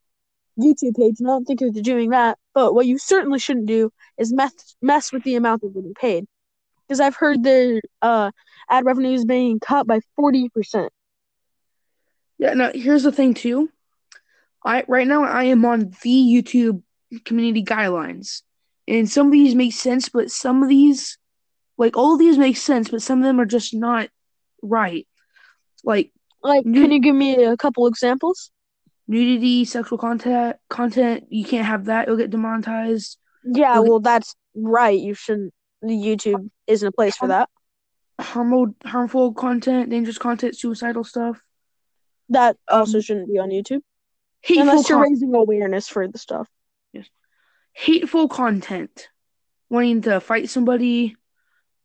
YouTube 0.58 0.96
page. 0.96 1.20
And 1.20 1.28
I 1.28 1.32
don't 1.32 1.46
think 1.46 1.60
they're 1.60 1.70
doing 1.72 2.12
that. 2.12 2.38
But 2.54 2.74
what 2.74 2.86
you 2.86 2.98
certainly 2.98 3.40
shouldn't 3.40 3.66
do 3.66 3.92
is 4.18 4.32
mess 4.32 4.54
mess 4.82 5.12
with 5.12 5.24
the 5.24 5.36
amount 5.36 5.62
they're 5.62 5.72
getting 5.72 5.94
paid, 5.94 6.26
because 6.88 7.00
I've 7.00 7.16
heard 7.16 7.44
their 7.44 7.82
uh, 8.02 8.32
ad 8.70 8.86
revenue 8.86 9.14
is 9.14 9.26
being 9.26 9.60
cut 9.60 9.88
by 9.88 10.00
forty 10.16 10.50
percent. 10.50 10.92
Yeah. 12.38 12.54
Now 12.54 12.72
here's 12.74 13.04
the 13.04 13.12
thing 13.12 13.34
too. 13.34 13.70
I 14.64 14.84
right 14.88 15.08
now 15.08 15.26
I 15.26 15.46
am 15.46 15.66
on 15.66 15.92
the 16.04 16.10
YouTube 16.44 16.84
community 17.26 17.64
guidelines, 17.64 18.44
and 18.88 19.10
some 19.10 19.28
of 19.28 19.34
these 19.34 19.56
make 19.56 19.74
sense, 19.74 20.10
but 20.10 20.32
some 20.32 20.64
of 20.64 20.70
these, 20.70 21.18
like 21.78 21.98
all 21.98 22.14
of 22.14 22.20
these, 22.20 22.38
make 22.38 22.58
sense, 22.58 22.90
but 22.90 23.02
some 23.02 23.20
of 23.20 23.26
them 23.26 23.42
are 23.42 23.46
just 23.46 23.74
not 23.74 24.10
right. 24.62 25.06
Like, 25.84 26.12
like, 26.42 26.64
can 26.64 26.92
you 26.94 27.02
give 27.02 27.16
me 27.16 27.44
a 27.44 27.58
couple 27.58 27.88
examples? 27.88 28.52
Nudity, 29.08 29.66
sexual 29.66 29.98
content, 29.98 30.58
content. 30.70 31.26
You 31.30 31.46
can't 31.46 31.66
have 31.66 31.86
that; 31.86 32.04
it'll 32.04 32.18
get 32.18 32.30
demonetized. 32.30 33.18
Yeah, 33.44 33.80
well, 33.80 34.00
that's 34.00 34.36
right. 34.56 35.00
You 35.00 35.14
shouldn't. 35.14 35.54
YouTube 35.84 36.50
isn't 36.68 36.88
a 36.88 36.92
place 36.92 37.18
for 37.18 37.28
that. 37.28 37.50
Harmful, 38.20 38.76
harmful 38.86 39.34
content, 39.34 39.90
dangerous 39.90 40.18
content, 40.18 40.58
suicidal 40.58 41.04
stuff. 41.04 41.42
That 42.30 42.58
also 42.70 42.98
um, 42.98 43.02
shouldn't 43.02 43.32
be 43.32 43.40
on 43.40 43.50
YouTube. 43.50 43.82
Hateful 44.42 44.70
unless 44.70 44.90
you're 44.90 45.00
con- 45.00 45.10
raising 45.10 45.34
awareness 45.34 45.88
for 45.90 46.08
the 46.08 46.18
stuff. 46.18 46.48
Yes. 46.94 47.08
Hateful 47.74 48.28
content, 48.30 49.10
wanting 49.70 50.02
to 50.04 50.20
fight 50.20 50.50
somebody, 50.50 51.16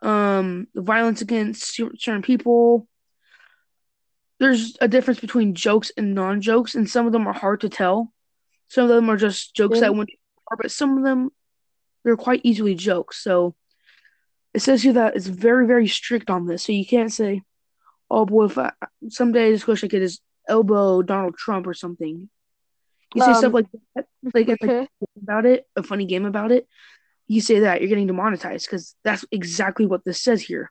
um, 0.02 0.68
violence 0.74 1.22
against 1.22 1.74
certain 1.74 2.22
people, 2.22 2.86
there's 4.38 4.76
a 4.80 4.88
difference 4.88 5.20
between 5.20 5.54
jokes 5.54 5.90
and 5.96 6.14
non-jokes, 6.14 6.74
and 6.74 6.88
some 6.88 7.06
of 7.06 7.12
them 7.12 7.26
are 7.26 7.32
hard 7.32 7.60
to 7.62 7.68
tell. 7.68 8.12
Some 8.68 8.84
of 8.84 8.90
them 8.90 9.10
are 9.10 9.16
just 9.16 9.54
jokes 9.54 9.76
yeah. 9.76 9.82
that 9.82 9.94
went 9.94 10.10
far, 10.48 10.56
but 10.56 10.70
some 10.70 10.98
of 10.98 11.04
them 11.04 11.30
they're 12.04 12.16
quite 12.16 12.40
easily 12.44 12.74
jokes. 12.74 13.22
So 13.22 13.54
it 14.54 14.60
says 14.60 14.82
here 14.82 14.94
that 14.94 15.16
it's 15.16 15.26
very, 15.26 15.66
very 15.66 15.88
strict 15.88 16.30
on 16.30 16.46
this. 16.46 16.62
So 16.62 16.72
you 16.72 16.86
can't 16.86 17.12
say, 17.12 17.42
"Oh 18.10 18.26
boy, 18.26 18.46
if 18.46 18.58
I, 18.58 18.72
someday 19.08 19.48
I 19.48 19.52
just 19.52 19.66
wish 19.66 19.84
I 19.84 19.88
could 19.88 20.02
just 20.02 20.22
elbow 20.48 21.02
Donald 21.02 21.36
Trump 21.36 21.66
or 21.66 21.74
something." 21.74 22.28
You 23.14 23.22
say 23.22 23.32
um, 23.32 23.34
stuff 23.36 23.52
like 23.54 23.66
that, 23.94 24.06
like, 24.34 24.48
okay. 24.48 24.80
like 24.80 24.88
about 25.22 25.46
it, 25.46 25.66
a 25.76 25.82
funny 25.82 26.04
game 26.04 26.26
about 26.26 26.52
it. 26.52 26.68
You 27.26 27.40
say 27.40 27.60
that 27.60 27.80
you're 27.80 27.88
getting 27.88 28.06
demonetized 28.06 28.66
because 28.66 28.94
that's 29.02 29.24
exactly 29.30 29.86
what 29.86 30.04
this 30.04 30.22
says 30.22 30.42
here. 30.42 30.70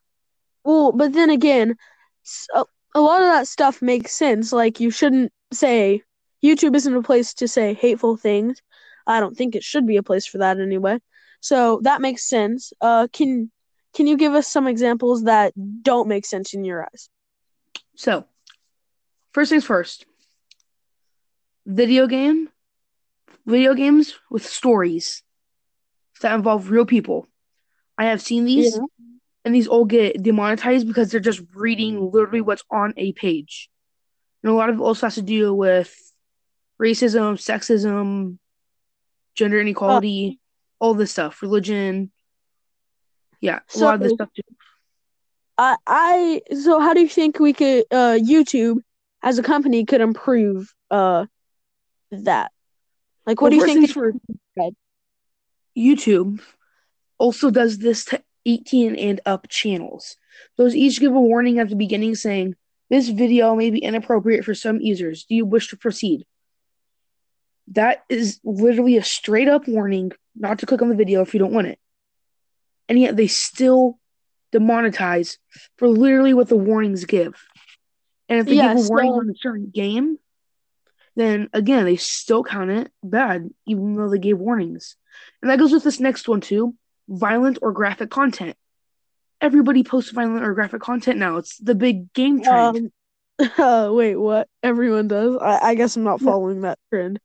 Well, 0.63 0.91
but 0.91 1.13
then 1.13 1.29
again, 1.29 1.77
so 2.23 2.67
a 2.97 3.01
lot 3.01 3.21
of 3.21 3.27
that 3.27 3.47
stuff 3.47 3.79
makes 3.79 4.11
sense. 4.11 4.51
Like 4.51 4.79
you 4.79 4.89
shouldn't 4.89 5.31
say 5.53 6.01
YouTube 6.43 6.75
isn't 6.75 6.95
a 6.95 7.03
place 7.03 7.35
to 7.35 7.47
say 7.47 7.75
hateful 7.75 8.17
things. 8.17 8.59
I 9.05 9.19
don't 9.19 9.37
think 9.37 9.55
it 9.55 9.63
should 9.63 9.85
be 9.85 9.97
a 9.97 10.03
place 10.03 10.25
for 10.25 10.39
that 10.39 10.59
anyway. 10.59 10.99
So 11.39 11.79
that 11.83 12.01
makes 12.01 12.27
sense. 12.27 12.73
Uh, 12.81 13.07
can 13.13 13.51
can 13.93 14.07
you 14.07 14.17
give 14.17 14.33
us 14.33 14.47
some 14.47 14.67
examples 14.67 15.25
that 15.25 15.53
don't 15.83 16.07
make 16.07 16.25
sense 16.25 16.55
in 16.55 16.63
your 16.63 16.83
eyes? 16.83 17.09
So, 17.95 18.25
first 19.31 19.51
things 19.51 19.63
first. 19.63 20.05
Video 21.67 22.07
game, 22.07 22.49
video 23.45 23.75
games 23.75 24.15
with 24.31 24.45
stories 24.45 25.21
that 26.21 26.33
involve 26.33 26.71
real 26.71 26.85
people. 26.85 27.27
I 27.95 28.05
have 28.05 28.21
seen 28.21 28.45
these. 28.45 28.75
Yeah 28.75 28.81
and 29.47 29.55
these 29.55 29.67
all 29.67 29.85
get 29.85 30.21
demonetized 30.21 30.85
because 30.85 31.09
they're 31.09 31.21
just 31.21 31.41
reading 31.55 32.11
literally 32.11 32.41
what's 32.41 32.65
on 32.69 32.93
a 32.97 33.13
page. 33.13 33.69
And 34.43 34.51
a 34.51 34.53
lot 34.53 34.69
of 34.69 34.75
it 34.75 34.81
also 34.81 35.05
has 35.05 35.15
to 35.15 35.21
do 35.21 35.53
with 35.53 35.95
racism, 36.81 37.35
sexism, 37.37 38.39
gender 39.35 39.61
inequality, 39.61 40.37
oh. 40.81 40.85
all 40.85 40.93
this 40.95 41.11
stuff, 41.11 41.41
religion. 41.41 42.11
Yeah, 43.39 43.59
a 43.59 43.61
so, 43.67 43.85
lot 43.85 43.95
of 43.95 44.01
this 44.01 44.11
stuff 44.11 44.29
too. 44.35 44.41
I, 45.57 45.77
I 45.87 46.41
so 46.53 46.81
how 46.81 46.93
do 46.93 46.99
you 46.99 47.07
think 47.07 47.39
we 47.39 47.53
could 47.53 47.85
uh 47.89 48.19
YouTube 48.21 48.79
as 49.23 49.39
a 49.39 49.43
company 49.43 49.85
could 49.85 50.01
improve 50.01 50.75
uh 50.91 51.25
that? 52.11 52.51
Like 53.25 53.39
what 53.39 53.53
well, 53.53 53.61
do 53.61 53.71
you 53.71 53.79
think 53.79 53.91
for 53.91 54.11
YouTube 55.77 56.41
also 57.17 57.49
does 57.49 57.77
this 57.77 58.03
to 58.05 58.21
18 58.47 58.95
and 58.95 59.21
up 59.25 59.47
channels. 59.49 60.15
Those 60.57 60.75
each 60.75 60.99
give 60.99 61.13
a 61.13 61.19
warning 61.19 61.59
at 61.59 61.69
the 61.69 61.75
beginning 61.75 62.15
saying, 62.15 62.55
This 62.89 63.09
video 63.09 63.55
may 63.55 63.69
be 63.69 63.79
inappropriate 63.79 64.45
for 64.45 64.55
some 64.55 64.79
users. 64.79 65.25
Do 65.25 65.35
you 65.35 65.45
wish 65.45 65.67
to 65.69 65.77
proceed? 65.77 66.25
That 67.71 68.03
is 68.09 68.39
literally 68.43 68.97
a 68.97 69.03
straight 69.03 69.49
up 69.49 69.67
warning 69.67 70.13
not 70.35 70.59
to 70.59 70.65
click 70.65 70.81
on 70.81 70.89
the 70.89 70.95
video 70.95 71.21
if 71.21 71.33
you 71.33 71.39
don't 71.39 71.53
want 71.53 71.67
it. 71.67 71.79
And 72.87 72.97
yet 72.97 73.17
they 73.17 73.27
still 73.27 73.99
demonetize 74.53 75.37
for 75.77 75.89
literally 75.89 76.33
what 76.33 76.47
the 76.47 76.55
warnings 76.55 77.03
give. 77.03 77.35
And 78.29 78.39
if 78.39 78.45
they 78.45 78.55
yes, 78.55 78.77
give 78.77 78.85
a 78.85 78.89
warning 78.89 79.11
on 79.11 79.29
a 79.29 79.37
certain 79.37 79.69
game, 79.73 80.17
then 81.17 81.49
again, 81.51 81.83
they 81.83 81.97
still 81.97 82.43
count 82.43 82.71
it 82.71 82.91
bad, 83.03 83.49
even 83.65 83.95
though 83.95 84.09
they 84.09 84.19
gave 84.19 84.37
warnings. 84.37 84.95
And 85.41 85.51
that 85.51 85.59
goes 85.59 85.73
with 85.73 85.83
this 85.83 85.99
next 85.99 86.29
one, 86.29 86.39
too 86.39 86.75
violent 87.07 87.59
or 87.61 87.71
graphic 87.71 88.09
content. 88.09 88.55
Everybody 89.39 89.83
posts 89.83 90.11
violent 90.11 90.43
or 90.43 90.53
graphic 90.53 90.81
content 90.81 91.19
now. 91.19 91.37
It's 91.37 91.57
the 91.57 91.75
big 91.75 92.11
game 92.13 92.41
trend. 92.41 92.91
Um, 93.39 93.49
uh, 93.57 93.89
wait, 93.91 94.15
what? 94.15 94.47
Everyone 94.63 95.07
does. 95.07 95.37
I, 95.39 95.59
I 95.69 95.75
guess 95.75 95.95
I'm 95.95 96.03
not 96.03 96.21
following 96.21 96.61
that 96.61 96.79
trend. 96.89 97.19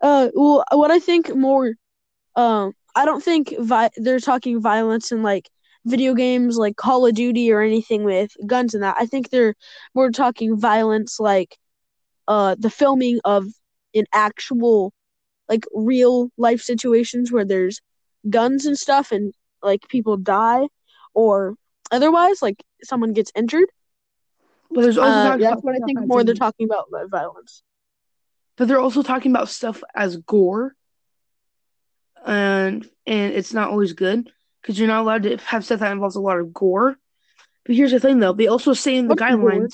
Uh, 0.00 0.28
well, 0.34 0.64
what 0.72 0.90
I 0.90 0.98
think 0.98 1.34
more, 1.34 1.74
um, 2.36 2.72
I 2.94 3.04
don't 3.04 3.22
think 3.22 3.54
vi- 3.58 3.90
they're 3.96 4.20
talking 4.20 4.60
violence 4.60 5.12
in 5.12 5.22
like 5.22 5.50
video 5.84 6.14
games 6.14 6.56
like 6.56 6.76
Call 6.76 7.06
of 7.06 7.14
Duty 7.14 7.52
or 7.52 7.60
anything 7.60 8.04
with 8.04 8.30
guns 8.46 8.74
and 8.74 8.82
that. 8.82 8.96
I 8.98 9.06
think 9.06 9.28
they're 9.30 9.54
more 9.94 10.10
talking 10.10 10.58
violence 10.58 11.20
like, 11.20 11.56
uh, 12.26 12.56
the 12.58 12.70
filming 12.70 13.20
of 13.24 13.44
an 13.94 14.04
actual, 14.12 14.92
like 15.48 15.66
real 15.74 16.30
life 16.38 16.62
situations 16.62 17.30
where 17.30 17.44
there's 17.44 17.80
guns 18.28 18.66
and 18.66 18.78
stuff 18.78 19.12
and 19.12 19.32
like 19.62 19.88
people 19.88 20.16
die 20.16 20.66
or 21.14 21.56
otherwise 21.90 22.42
like 22.42 22.62
someone 22.82 23.12
gets 23.12 23.32
injured. 23.34 23.68
But 24.70 24.82
there's 24.82 24.98
also 24.98 25.12
uh, 25.12 25.36
that's 25.36 25.62
what 25.62 25.74
I 25.74 25.84
think 25.84 26.06
more 26.06 26.24
they're 26.24 26.34
talking 26.34 26.68
about 26.68 26.88
violence. 27.10 27.62
But 28.56 28.68
they're 28.68 28.80
also 28.80 29.02
talking 29.02 29.32
about 29.32 29.48
stuff 29.48 29.82
as 29.94 30.16
gore, 30.16 30.74
and 32.24 32.88
and 33.06 33.32
it's 33.34 33.52
not 33.52 33.70
always 33.70 33.92
good 33.92 34.30
because 34.60 34.78
you're 34.78 34.88
not 34.88 35.02
allowed 35.02 35.24
to 35.24 35.36
have 35.38 35.64
stuff 35.64 35.80
that 35.80 35.92
involves 35.92 36.16
a 36.16 36.20
lot 36.20 36.38
of 36.38 36.52
gore. 36.52 36.96
But 37.64 37.76
here's 37.76 37.92
the 37.92 38.00
thing, 38.00 38.18
though: 38.18 38.32
they 38.32 38.48
also 38.48 38.72
say 38.72 38.96
in 38.96 39.06
the 39.06 39.10
What's 39.10 39.22
guidelines, 39.22 39.72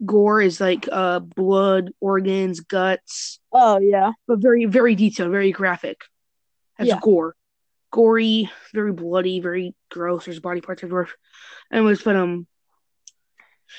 gore? 0.00 0.36
gore 0.38 0.40
is 0.40 0.60
like 0.60 0.88
uh 0.90 1.20
blood, 1.20 1.92
organs, 2.00 2.60
guts. 2.60 3.38
Oh 3.52 3.78
yeah, 3.78 4.12
but 4.26 4.38
very 4.38 4.64
very 4.64 4.96
detailed, 4.96 5.30
very 5.30 5.52
graphic. 5.52 6.02
That's 6.76 6.88
yeah. 6.88 6.98
gore 7.00 7.34
gory, 7.90 8.50
very 8.74 8.92
bloody, 8.92 9.40
very 9.40 9.74
gross. 9.90 10.24
There's 10.24 10.40
body 10.40 10.60
parts 10.60 10.82
everywhere. 10.82 11.08
Anyways, 11.72 12.02
but 12.02 12.16
um, 12.16 12.46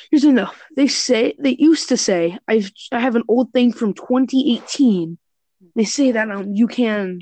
here's 0.10 0.24
enough. 0.24 0.63
They 0.75 0.88
say 0.88 1.36
they 1.39 1.56
used 1.58 1.89
to 1.89 1.98
say 1.98 2.38
I've 2.48 2.72
I 2.92 3.00
have 3.00 3.16
an 3.16 3.24
old 3.28 3.54
thing 3.54 3.74
from 3.74 3.94
2018. 3.94 5.18
They 5.75 5.84
say 5.86 6.12
that 6.12 6.30
um 6.30 6.54
you 6.54 6.68
can, 6.68 7.22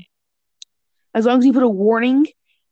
as 1.14 1.26
long 1.26 1.38
as 1.38 1.46
you 1.46 1.52
put 1.52 1.62
a 1.62 1.68
warning 1.68 2.26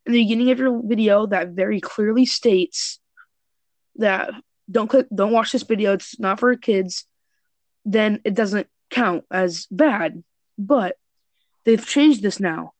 in 0.04 0.12
the 0.12 0.23
beginning 0.23 0.50
of 0.50 0.58
your 0.58 0.82
video 0.85 1.26
that 1.26 1.50
very 1.50 1.80
clearly 1.80 2.26
states 2.26 3.00
that 3.96 4.30
don't 4.70 4.88
click, 4.88 5.06
don't 5.14 5.32
watch 5.32 5.52
this 5.52 5.62
video. 5.62 5.94
It's 5.94 6.18
not 6.18 6.40
for 6.40 6.54
kids. 6.56 7.04
Then 7.85 8.20
it 8.25 8.35
doesn't 8.35 8.68
count 8.90 9.25
as 9.30 9.66
bad. 9.70 10.23
But 10.58 10.96
they've 11.64 11.85
changed 11.85 12.23
this 12.23 12.40
now 12.40 12.73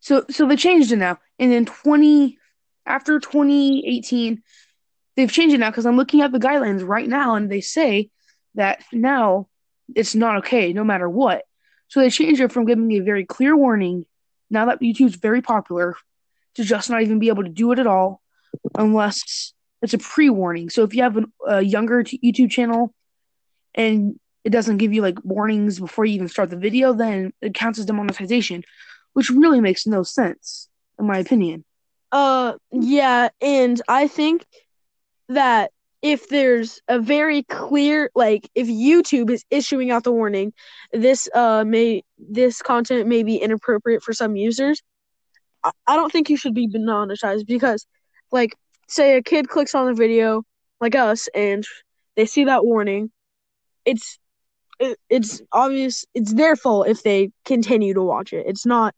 so 0.00 0.24
so 0.30 0.46
they 0.46 0.56
changed 0.56 0.92
it 0.92 0.96
now. 0.96 1.18
And 1.38 1.52
in 1.52 1.66
20 1.66 2.38
after 2.86 3.20
2018, 3.20 4.42
they've 5.16 5.30
changed 5.30 5.54
it 5.54 5.58
now 5.58 5.70
because 5.70 5.86
I'm 5.86 5.96
looking 5.96 6.22
at 6.22 6.32
the 6.32 6.38
guidelines 6.38 6.86
right 6.86 7.08
now 7.08 7.34
and 7.34 7.50
they 7.50 7.60
say 7.60 8.10
that 8.54 8.82
now 8.92 9.48
it's 9.94 10.14
not 10.14 10.36
okay 10.38 10.72
no 10.72 10.84
matter 10.84 11.08
what. 11.08 11.44
So 11.88 12.00
they 12.00 12.10
changed 12.10 12.40
it 12.40 12.52
from 12.52 12.66
giving 12.66 12.90
a 12.92 13.00
very 13.00 13.24
clear 13.24 13.56
warning 13.56 14.06
now 14.48 14.66
that 14.66 14.80
YouTube's 14.80 15.16
very 15.16 15.42
popular 15.42 15.96
to 16.54 16.64
just 16.64 16.90
not 16.90 17.02
even 17.02 17.18
be 17.18 17.28
able 17.28 17.44
to 17.44 17.48
do 17.48 17.72
it 17.72 17.78
at 17.78 17.86
all 17.86 18.20
unless 18.76 19.52
it's 19.82 19.94
a 19.94 19.98
pre-warning. 19.98 20.70
So 20.70 20.82
if 20.82 20.94
you 20.94 21.02
have 21.02 21.16
an, 21.16 21.32
a 21.46 21.62
younger 21.62 22.02
t- 22.02 22.20
YouTube 22.22 22.50
channel 22.50 22.94
and 23.74 24.18
it 24.44 24.50
doesn't 24.50 24.78
give 24.78 24.92
you 24.92 25.02
like 25.02 25.18
warnings 25.22 25.78
before 25.78 26.04
you 26.04 26.14
even 26.14 26.28
start 26.28 26.50
the 26.50 26.56
video, 26.56 26.92
then 26.92 27.32
it 27.40 27.54
counts 27.54 27.78
as 27.78 27.86
demonetization, 27.86 28.64
which 29.12 29.30
really 29.30 29.60
makes 29.60 29.86
no 29.86 30.02
sense 30.02 30.68
in 30.98 31.06
my 31.06 31.18
opinion. 31.18 31.64
Uh, 32.12 32.54
yeah, 32.70 33.28
and 33.40 33.80
I 33.88 34.06
think 34.08 34.44
that 35.28 35.70
if 36.02 36.28
there's 36.28 36.80
a 36.88 36.98
very 36.98 37.42
clear 37.44 38.10
like 38.14 38.48
if 38.54 38.66
YouTube 38.66 39.30
is 39.30 39.44
issuing 39.50 39.90
out 39.90 40.04
the 40.04 40.12
warning, 40.12 40.52
this 40.92 41.28
uh 41.34 41.64
may 41.64 42.02
this 42.18 42.62
content 42.62 43.06
may 43.06 43.22
be 43.22 43.36
inappropriate 43.36 44.02
for 44.02 44.12
some 44.12 44.36
users. 44.36 44.82
I, 45.62 45.70
I 45.86 45.96
don't 45.96 46.10
think 46.10 46.30
you 46.30 46.36
should 46.36 46.54
be 46.54 46.66
demonetized 46.66 47.46
because 47.46 47.86
like 48.32 48.56
say 48.88 49.16
a 49.16 49.22
kid 49.22 49.48
clicks 49.48 49.74
on 49.74 49.86
the 49.86 49.94
video 49.94 50.42
like 50.80 50.94
us 50.94 51.28
and 51.34 51.64
they 52.16 52.26
see 52.26 52.44
that 52.44 52.64
warning, 52.64 53.10
it's 53.84 54.18
it, 54.78 54.98
it's 55.10 55.42
obvious 55.52 56.06
it's 56.14 56.32
their 56.32 56.56
fault 56.56 56.88
if 56.88 57.02
they 57.02 57.30
continue 57.44 57.94
to 57.94 58.02
watch 58.02 58.32
it. 58.32 58.46
It's 58.48 58.66
not 58.66 58.94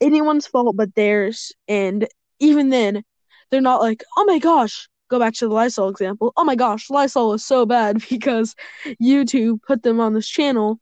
anyone's 0.00 0.46
fault 0.46 0.76
but 0.76 0.94
theirs 0.94 1.52
and 1.66 2.06
even 2.40 2.68
then 2.70 3.02
they're 3.50 3.60
not 3.60 3.80
like, 3.80 4.04
"Oh 4.16 4.24
my 4.26 4.38
gosh, 4.38 4.88
go 5.08 5.18
back 5.18 5.34
to 5.34 5.48
the 5.48 5.54
Lysol 5.54 5.88
example. 5.88 6.32
Oh 6.36 6.44
my 6.44 6.54
gosh, 6.54 6.90
Lysol 6.90 7.34
is 7.34 7.44
so 7.44 7.66
bad 7.66 8.02
because 8.10 8.54
YouTube 9.00 9.62
put 9.62 9.82
them 9.82 10.00
on 10.00 10.14
this 10.14 10.28
channel. 10.28 10.80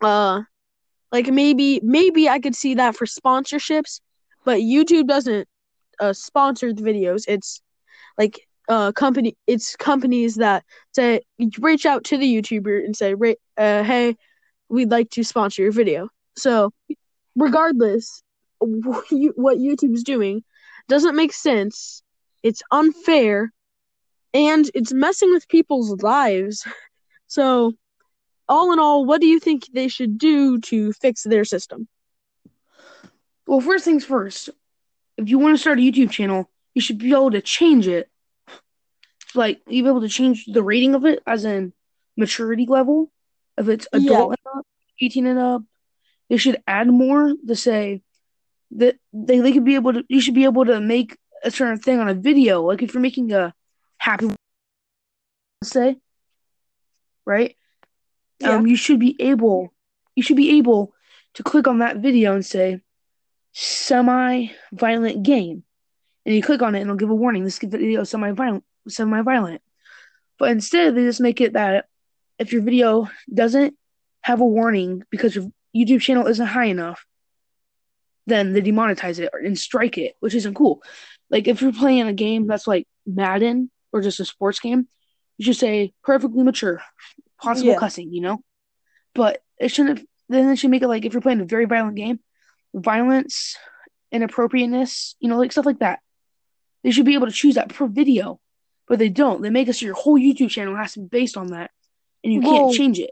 Uh 0.00 0.42
like 1.12 1.28
maybe 1.28 1.80
maybe 1.82 2.28
I 2.28 2.38
could 2.38 2.54
see 2.54 2.74
that 2.74 2.96
for 2.96 3.06
sponsorships, 3.06 4.00
but 4.44 4.60
YouTube 4.60 5.06
doesn't 5.06 5.48
uh 6.00 6.12
sponsor 6.12 6.72
the 6.72 6.82
videos. 6.82 7.24
It's 7.28 7.62
like 8.18 8.40
uh 8.68 8.92
company 8.92 9.36
it's 9.46 9.76
companies 9.76 10.36
that 10.36 10.64
say 10.94 11.20
reach 11.58 11.86
out 11.86 12.04
to 12.04 12.18
the 12.18 12.26
YouTuber 12.26 12.84
and 12.84 12.96
say, 12.96 13.14
uh, 13.56 13.82
"Hey, 13.82 14.16
we'd 14.68 14.90
like 14.90 15.10
to 15.10 15.24
sponsor 15.24 15.62
your 15.62 15.72
video." 15.72 16.08
So, 16.36 16.72
regardless 17.36 18.22
what 18.60 19.58
YouTube's 19.58 20.02
doing 20.02 20.42
doesn't 20.88 21.16
make 21.16 21.32
sense 21.32 22.02
it's 22.46 22.62
unfair 22.70 23.52
and 24.32 24.70
it's 24.72 24.92
messing 24.92 25.32
with 25.32 25.48
people's 25.48 26.02
lives. 26.02 26.66
So, 27.28 27.72
all 28.48 28.72
in 28.72 28.78
all, 28.78 29.04
what 29.04 29.20
do 29.20 29.26
you 29.26 29.40
think 29.40 29.64
they 29.72 29.88
should 29.88 30.16
do 30.16 30.60
to 30.60 30.92
fix 30.92 31.24
their 31.24 31.44
system? 31.44 31.88
Well, 33.48 33.60
first 33.60 33.84
things 33.84 34.04
first, 34.04 34.48
if 35.16 35.28
you 35.28 35.40
want 35.40 35.56
to 35.56 35.60
start 35.60 35.80
a 35.80 35.82
YouTube 35.82 36.12
channel, 36.12 36.48
you 36.72 36.80
should 36.80 36.98
be 36.98 37.10
able 37.10 37.32
to 37.32 37.40
change 37.40 37.88
it. 37.88 38.08
Like, 39.34 39.60
you 39.66 39.82
be 39.82 39.88
able 39.88 40.02
to 40.02 40.08
change 40.08 40.44
the 40.46 40.62
rating 40.62 40.94
of 40.94 41.04
it, 41.04 41.20
as 41.26 41.44
in 41.44 41.72
maturity 42.16 42.66
level. 42.66 43.10
If 43.58 43.68
it's 43.68 43.88
adult 43.92 44.06
yeah. 44.06 44.50
and 44.52 44.58
up, 44.60 44.66
18 45.00 45.26
and 45.26 45.38
up, 45.40 45.62
they 46.28 46.36
should 46.36 46.60
add 46.66 46.88
more 46.88 47.34
to 47.46 47.56
say 47.56 48.02
that 48.72 48.96
they, 49.12 49.38
they 49.38 49.52
could 49.52 49.64
be 49.64 49.76
able 49.76 49.92
to, 49.92 50.04
you 50.08 50.20
should 50.20 50.34
be 50.34 50.44
able 50.44 50.64
to 50.64 50.80
make 50.80 51.16
a 51.44 51.50
certain 51.50 51.78
thing 51.78 52.00
on 52.00 52.08
a 52.08 52.14
video. 52.14 52.62
Like 52.62 52.82
if 52.82 52.94
you're 52.94 53.00
making 53.00 53.32
a 53.32 53.54
happy 53.98 54.30
say, 55.62 55.96
right? 57.24 57.56
Yeah. 58.40 58.56
Um, 58.56 58.66
you 58.66 58.76
should 58.76 58.98
be 58.98 59.16
able, 59.20 59.72
you 60.14 60.22
should 60.22 60.36
be 60.36 60.58
able 60.58 60.94
to 61.34 61.42
click 61.42 61.66
on 61.66 61.78
that 61.78 61.98
video 61.98 62.34
and 62.34 62.44
say 62.44 62.80
semi-violent 63.52 65.22
game, 65.22 65.62
and 66.24 66.34
you 66.34 66.42
click 66.42 66.60
on 66.60 66.74
it 66.74 66.80
and 66.80 66.88
it'll 66.88 66.96
give 66.96 67.10
a 67.10 67.14
warning. 67.14 67.44
This 67.44 67.58
video 67.58 68.02
is 68.02 68.10
semi-violent, 68.10 68.64
semi-violent. 68.88 69.62
But 70.38 70.50
instead, 70.50 70.94
they 70.94 71.04
just 71.04 71.20
make 71.20 71.40
it 71.40 71.54
that 71.54 71.86
if 72.38 72.52
your 72.52 72.62
video 72.62 73.08
doesn't 73.32 73.74
have 74.20 74.40
a 74.40 74.44
warning 74.44 75.02
because 75.10 75.34
your 75.34 75.46
YouTube 75.76 76.00
channel 76.00 76.26
isn't 76.26 76.46
high 76.46 76.66
enough, 76.66 77.04
then 78.26 78.52
they 78.52 78.62
demonetize 78.62 79.18
it 79.18 79.30
and 79.32 79.58
strike 79.58 79.98
it, 79.98 80.14
which 80.20 80.34
isn't 80.34 80.54
cool. 80.54 80.82
Like 81.30 81.48
if 81.48 81.62
you're 81.62 81.72
playing 81.72 82.06
a 82.06 82.12
game 82.12 82.46
that's 82.46 82.66
like 82.66 82.86
Madden 83.06 83.70
or 83.92 84.00
just 84.00 84.20
a 84.20 84.24
sports 84.24 84.60
game, 84.60 84.88
you 85.38 85.44
should 85.44 85.56
say 85.56 85.92
perfectly 86.02 86.42
mature, 86.42 86.82
possible 87.40 87.72
yeah. 87.72 87.78
cussing, 87.78 88.12
you 88.12 88.20
know. 88.20 88.42
But 89.14 89.42
it 89.58 89.68
shouldn't. 89.68 90.08
Then 90.28 90.48
it 90.48 90.56
should 90.56 90.70
make 90.70 90.82
it 90.82 90.88
like 90.88 91.04
if 91.04 91.12
you're 91.12 91.22
playing 91.22 91.40
a 91.40 91.44
very 91.44 91.66
violent 91.66 91.96
game, 91.96 92.20
violence, 92.74 93.56
inappropriateness, 94.12 95.14
you 95.20 95.28
know, 95.28 95.38
like 95.38 95.52
stuff 95.52 95.66
like 95.66 95.80
that. 95.80 96.00
They 96.82 96.90
should 96.90 97.06
be 97.06 97.14
able 97.14 97.26
to 97.26 97.32
choose 97.32 97.56
that 97.56 97.68
per 97.68 97.86
video, 97.86 98.40
but 98.88 98.98
they 98.98 99.08
don't. 99.08 99.42
They 99.42 99.50
make 99.50 99.68
it 99.68 99.74
so 99.74 99.86
your 99.86 99.94
whole 99.94 100.18
YouTube 100.18 100.50
channel 100.50 100.76
has 100.76 100.92
to 100.94 101.00
be 101.00 101.06
based 101.06 101.36
on 101.36 101.48
that, 101.48 101.70
and 102.22 102.32
you 102.32 102.40
can't 102.40 102.72
change 102.74 102.98
it. 102.98 103.10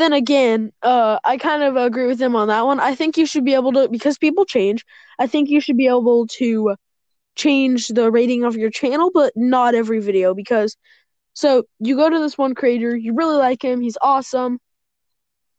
Then 0.00 0.14
again, 0.14 0.72
uh, 0.82 1.18
I 1.24 1.36
kind 1.36 1.62
of 1.62 1.76
agree 1.76 2.06
with 2.06 2.18
them 2.18 2.34
on 2.34 2.48
that 2.48 2.64
one. 2.64 2.80
I 2.80 2.94
think 2.94 3.18
you 3.18 3.26
should 3.26 3.44
be 3.44 3.52
able 3.52 3.70
to 3.74 3.86
because 3.86 4.16
people 4.16 4.46
change. 4.46 4.82
I 5.18 5.26
think 5.26 5.50
you 5.50 5.60
should 5.60 5.76
be 5.76 5.88
able 5.88 6.26
to 6.38 6.74
change 7.36 7.88
the 7.88 8.10
rating 8.10 8.44
of 8.44 8.56
your 8.56 8.70
channel, 8.70 9.10
but 9.12 9.34
not 9.36 9.74
every 9.74 10.00
video 10.00 10.32
because 10.32 10.74
so 11.34 11.64
you 11.80 11.96
go 11.96 12.08
to 12.08 12.18
this 12.18 12.38
one 12.38 12.54
creator, 12.54 12.96
you 12.96 13.12
really 13.12 13.36
like 13.36 13.62
him, 13.62 13.82
he's 13.82 13.98
awesome, 14.00 14.58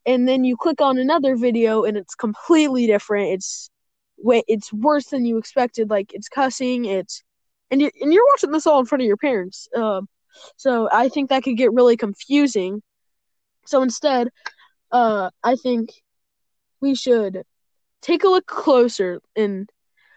and 0.08 0.28
then 0.28 0.44
you 0.44 0.58
click 0.58 0.82
on 0.82 0.98
another 0.98 1.36
video 1.36 1.84
and 1.84 1.96
it's 1.96 2.16
completely 2.16 2.88
different. 2.88 3.34
It's 3.34 3.70
way 4.18 4.42
it's 4.48 4.74
worse 4.74 5.06
than 5.06 5.24
you 5.24 5.38
expected. 5.38 5.92
Like 5.92 6.16
it's 6.16 6.30
cussing, 6.30 6.86
it's 6.86 7.22
and 7.70 7.80
you're 7.80 7.92
and 8.02 8.12
you're 8.12 8.26
watching 8.34 8.50
this 8.50 8.66
all 8.66 8.80
in 8.80 8.88
front 8.88 9.04
of 9.04 9.08
your 9.08 9.18
parents. 9.18 9.70
Um, 9.76 10.08
so 10.58 10.90
I 10.92 11.10
think 11.10 11.30
that 11.30 11.44
could 11.44 11.58
get 11.58 11.74
really 11.74 11.96
confusing. 11.96 12.82
So 13.66 13.82
instead, 13.82 14.30
uh, 14.92 15.30
I 15.44 15.56
think 15.56 15.90
we 16.82 16.96
should 16.96 17.44
take 18.02 18.24
a 18.24 18.28
look 18.30 18.46
closer 18.46 19.22
and 19.36 19.70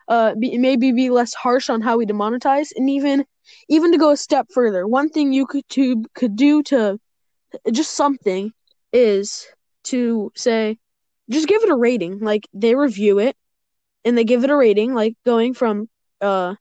uh 0.09 0.35
be, 0.35 0.59
maybe 0.59 0.93
be 0.93 1.11
less 1.11 1.35
harsh 1.35 1.69
on 1.71 1.81
how 1.81 1.97
we 1.99 2.07
demonetize 2.07 2.71
and 2.77 2.89
even 2.91 3.25
even 3.69 3.93
to 3.93 3.99
go 3.99 4.11
a 4.11 4.17
step 4.17 4.47
further. 4.53 4.87
One 4.87 5.09
thing 5.11 5.33
you 5.33 5.47
could 5.47 5.65
could 6.15 6.37
do 6.37 6.63
to 6.65 6.99
just 7.73 7.93
something 7.93 8.53
is 8.93 9.47
to 9.85 10.31
say 10.35 10.79
just 11.31 11.49
give 11.49 11.63
it 11.63 11.71
a 11.71 11.77
rating. 11.77 12.21
Like 12.21 12.49
they 12.53 12.75
review 12.75 13.19
it 13.19 13.37
and 14.05 14.17
they 14.17 14.25
give 14.25 14.45
it 14.45 14.51
a 14.51 14.57
rating 14.57 14.95
like 14.95 15.15
going 15.25 15.55
from 15.55 15.89
uh 16.21 16.55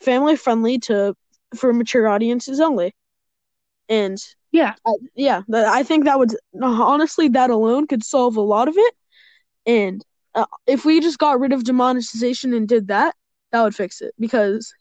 family 0.00 0.36
friendly 0.36 0.78
to 0.80 1.14
for 1.56 1.72
mature 1.72 2.08
audiences 2.08 2.60
only. 2.60 2.94
And 3.88 4.18
yeah 4.56 4.74
I, 4.86 4.92
yeah 5.14 5.42
i 5.52 5.82
think 5.82 6.04
that 6.04 6.18
would 6.18 6.32
honestly 6.62 7.28
that 7.28 7.50
alone 7.50 7.86
could 7.86 8.04
solve 8.04 8.36
a 8.36 8.40
lot 8.40 8.68
of 8.68 8.74
it 8.76 8.94
and 9.66 10.04
uh, 10.36 10.44
if 10.66 10.84
we 10.84 11.00
just 11.00 11.18
got 11.18 11.40
rid 11.40 11.52
of 11.52 11.64
demonetization 11.64 12.52
and 12.52 12.68
did 12.68 12.88
that, 12.88 13.14
that 13.50 13.62
would 13.62 13.74
fix 13.74 14.00
it. 14.00 14.14
Because 14.20 14.72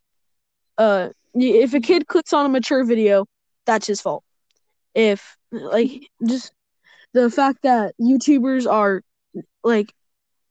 uh, 0.78 1.10
if 1.34 1.74
a 1.74 1.80
kid 1.80 2.08
clicks 2.08 2.34
on 2.34 2.46
a 2.46 2.50
mature 2.50 2.84
video, 2.84 3.26
that's 3.66 3.88
his 3.88 4.02
fault. 4.02 4.24
If 4.94 5.38
like 5.52 6.10
just 6.28 6.54
the 7.14 7.32
fact 7.32 7.60
that 7.64 7.96
YouTubers 8.00 8.70
are 8.70 9.02
like 9.64 9.94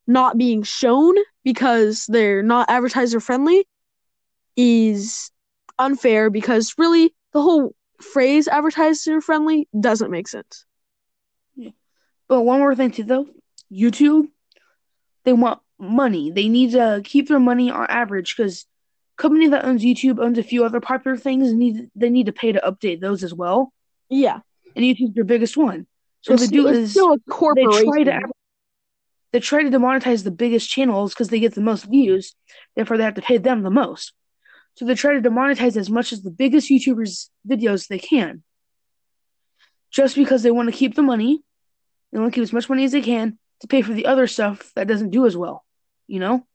not 0.07 0.37
being 0.39 0.63
shown 0.63 1.15
because 1.45 2.07
they're 2.09 2.43
not 2.43 2.71
advertiser 2.71 3.21
friendly 3.21 3.67
is 4.57 5.31
unfair 5.79 6.31
because 6.31 6.75
really 6.79 7.15
the 7.33 7.43
whole 7.43 7.75
phrase 8.01 8.49
advertiser 8.49 9.21
friendly 9.21 9.69
doesn't 9.79 10.11
make 10.11 10.29
sense. 10.29 10.65
Yeah. 11.55 11.71
But 12.29 12.43
one 12.43 12.61
more 12.61 12.75
thing 12.75 12.91
too 12.91 13.05
though, 13.05 13.27
YouTube 13.73 14.29
they 15.25 15.33
want 15.33 15.61
money. 15.79 16.31
They 16.31 16.49
need 16.49 16.73
to 16.73 17.01
keep 17.05 17.29
their 17.29 17.41
money 17.41 17.71
on 17.71 17.87
average 17.89 18.37
because 18.37 18.67
company 19.17 19.49
that 19.49 19.65
owns 19.65 19.83
YouTube 19.83 20.19
owns 20.19 20.39
a 20.39 20.43
few 20.43 20.65
other 20.65 20.81
popular 20.81 21.17
things 21.17 21.51
and 21.51 21.59
need 21.59 21.91
they 21.95 22.11
need 22.11 22.27
to 22.27 22.33
pay 22.33 22.53
to 22.53 22.61
update 22.61 23.01
those 23.01 23.25
as 23.25 23.35
well. 23.35 23.73
Yeah, 24.09 24.41
and 24.77 24.85
YouTube's 24.85 25.15
their 25.15 25.25
biggest 25.25 25.57
one. 25.57 25.87
So 26.21 26.35
it's, 26.35 26.43
what 26.43 26.51
they 26.51 26.57
do 26.57 26.69
is 26.69 26.91
still 26.91 27.15
a 27.15 27.19
corporation. 27.31 27.91
They 27.91 28.05
try 28.05 28.05
to 28.05 28.21
they 29.33 29.41
try 29.41 29.63
to 29.63 29.71
demonetize 29.71 30.23
the 30.23 30.31
biggest 30.31 30.71
channels 30.71 31.13
because 31.13 31.29
they 31.29 31.41
get 31.41 31.55
the 31.55 31.61
most 31.61 31.87
views. 31.87 32.35
Therefore, 32.77 32.97
they 32.97 33.05
have 33.05 33.15
to 33.15 33.23
pay 33.23 33.39
them 33.39 33.63
the 33.63 33.71
most. 33.71 34.13
So 34.77 34.85
they 34.85 34.95
try 34.95 35.15
to 35.15 35.21
demonetize 35.21 35.77
as 35.77 35.89
much 35.89 36.13
as 36.13 36.23
the 36.23 36.31
biggest 36.31 36.69
YouTubers' 36.69 37.29
videos 37.49 37.87
they 37.87 37.99
can, 37.99 38.43
just 39.91 40.17
because 40.17 40.43
they 40.43 40.51
want 40.51 40.69
to 40.69 40.77
keep 40.77 40.95
the 40.95 41.03
money. 41.03 41.43
They 42.13 42.19
want 42.19 42.33
to 42.33 42.35
keep 42.35 42.43
as 42.43 42.53
much 42.53 42.69
money 42.69 42.85
as 42.85 42.93
they 42.93 43.03
can 43.03 43.39
to 43.61 43.69
pay 43.69 43.83
for 43.83 43.93
the 43.93 44.07
other 44.07 44.27
stuff 44.27 44.73
that 44.75 44.89
doesn't 44.89 45.11
do 45.11 45.27
as 45.27 45.37
well, 45.37 45.65
you 46.07 46.21
know? 46.21 46.47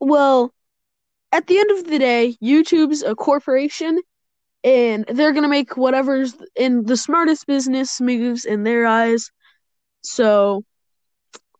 Well, 0.00 0.52
at 1.32 1.46
the 1.46 1.58
end 1.58 1.70
of 1.72 1.84
the 1.84 1.98
day, 1.98 2.36
YouTube's 2.42 3.02
a 3.02 3.14
corporation 3.14 4.00
and 4.64 5.04
they're 5.06 5.32
going 5.32 5.42
to 5.42 5.48
make 5.48 5.76
whatever's 5.76 6.34
in 6.54 6.84
the 6.84 6.96
smartest 6.96 7.46
business 7.46 8.00
moves 8.00 8.44
in 8.44 8.62
their 8.62 8.86
eyes. 8.86 9.30
So, 10.02 10.64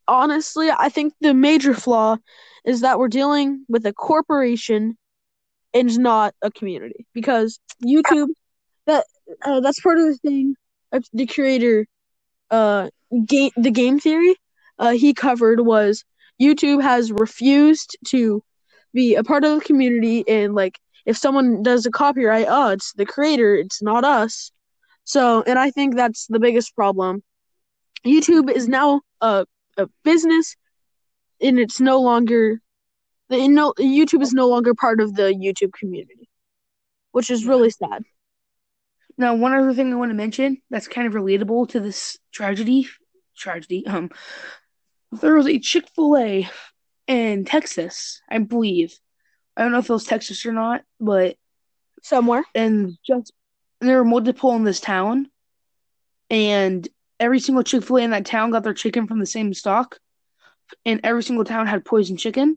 honestly, 0.06 0.70
I 0.70 0.88
think 0.88 1.14
the 1.20 1.34
major 1.34 1.74
flaw 1.74 2.16
is 2.64 2.82
that 2.82 2.98
we're 2.98 3.08
dealing 3.08 3.64
with 3.68 3.84
a 3.86 3.92
corporation 3.92 4.96
and 5.74 5.98
not 5.98 6.34
a 6.42 6.50
community 6.50 7.06
because 7.14 7.58
YouTube 7.84 8.28
that 8.86 9.04
uh, 9.44 9.60
that's 9.60 9.80
part 9.80 9.98
of 9.98 10.06
the 10.06 10.16
thing. 10.18 10.54
The 11.12 11.26
creator 11.26 11.86
uh 12.50 12.90
game 13.26 13.50
the 13.56 13.70
game 13.70 13.98
theory 13.98 14.34
uh 14.78 14.92
he 14.92 15.14
covered 15.14 15.60
was 15.60 16.04
YouTube 16.40 16.82
has 16.82 17.10
refused 17.10 17.96
to 18.08 18.42
be 18.92 19.14
a 19.14 19.24
part 19.24 19.44
of 19.44 19.58
the 19.58 19.64
community 19.64 20.22
and 20.28 20.54
like 20.54 20.78
if 21.06 21.16
someone 21.16 21.62
does 21.62 21.86
a 21.86 21.90
copyright 21.90 22.46
oh 22.48 22.68
it's 22.70 22.92
the 22.94 23.06
creator 23.06 23.54
it's 23.54 23.82
not 23.82 24.04
us. 24.04 24.52
So 25.04 25.42
and 25.46 25.58
I 25.58 25.70
think 25.70 25.96
that's 25.96 26.26
the 26.26 26.38
biggest 26.38 26.74
problem. 26.76 27.22
YouTube 28.04 28.50
is 28.50 28.68
now 28.68 29.00
a 29.20 29.46
a 29.78 29.88
business 30.04 30.56
and 31.40 31.58
it's 31.58 31.80
no 31.80 32.00
longer 32.00 32.60
the 33.32 33.48
no 33.48 33.72
YouTube 33.72 34.22
is 34.22 34.32
no 34.32 34.48
longer 34.48 34.74
part 34.74 35.00
of 35.00 35.14
the 35.14 35.34
YouTube 35.34 35.72
community, 35.72 36.28
which 37.12 37.30
is 37.30 37.46
really 37.46 37.70
sad. 37.70 38.04
Now, 39.18 39.34
one 39.34 39.52
other 39.52 39.74
thing 39.74 39.92
I 39.92 39.96
want 39.96 40.10
to 40.10 40.16
mention 40.16 40.62
that's 40.70 40.88
kind 40.88 41.06
of 41.06 41.14
relatable 41.14 41.70
to 41.70 41.80
this 41.80 42.18
tragedy, 42.32 42.88
tragedy. 43.36 43.86
Um, 43.86 44.10
there 45.10 45.34
was 45.34 45.46
a 45.46 45.58
Chick 45.58 45.88
Fil 45.94 46.16
A 46.16 46.50
in 47.06 47.44
Texas, 47.44 48.22
I 48.30 48.38
believe. 48.38 48.94
I 49.56 49.62
don't 49.62 49.72
know 49.72 49.78
if 49.78 49.90
it 49.90 49.92
was 49.92 50.04
Texas 50.04 50.46
or 50.46 50.52
not, 50.52 50.82
but 50.98 51.36
somewhere. 52.02 52.44
And 52.54 52.96
just 53.06 53.32
and 53.80 53.88
there 53.88 53.98
were 53.98 54.04
multiple 54.04 54.54
in 54.54 54.64
this 54.64 54.80
town, 54.80 55.28
and 56.30 56.86
every 57.20 57.40
single 57.40 57.64
Chick 57.64 57.84
Fil 57.84 57.98
A 57.98 58.02
in 58.02 58.10
that 58.10 58.26
town 58.26 58.50
got 58.50 58.62
their 58.62 58.74
chicken 58.74 59.06
from 59.06 59.18
the 59.18 59.26
same 59.26 59.52
stock, 59.52 59.98
and 60.86 61.00
every 61.04 61.22
single 61.22 61.44
town 61.44 61.66
had 61.66 61.84
poison 61.84 62.16
chicken. 62.16 62.56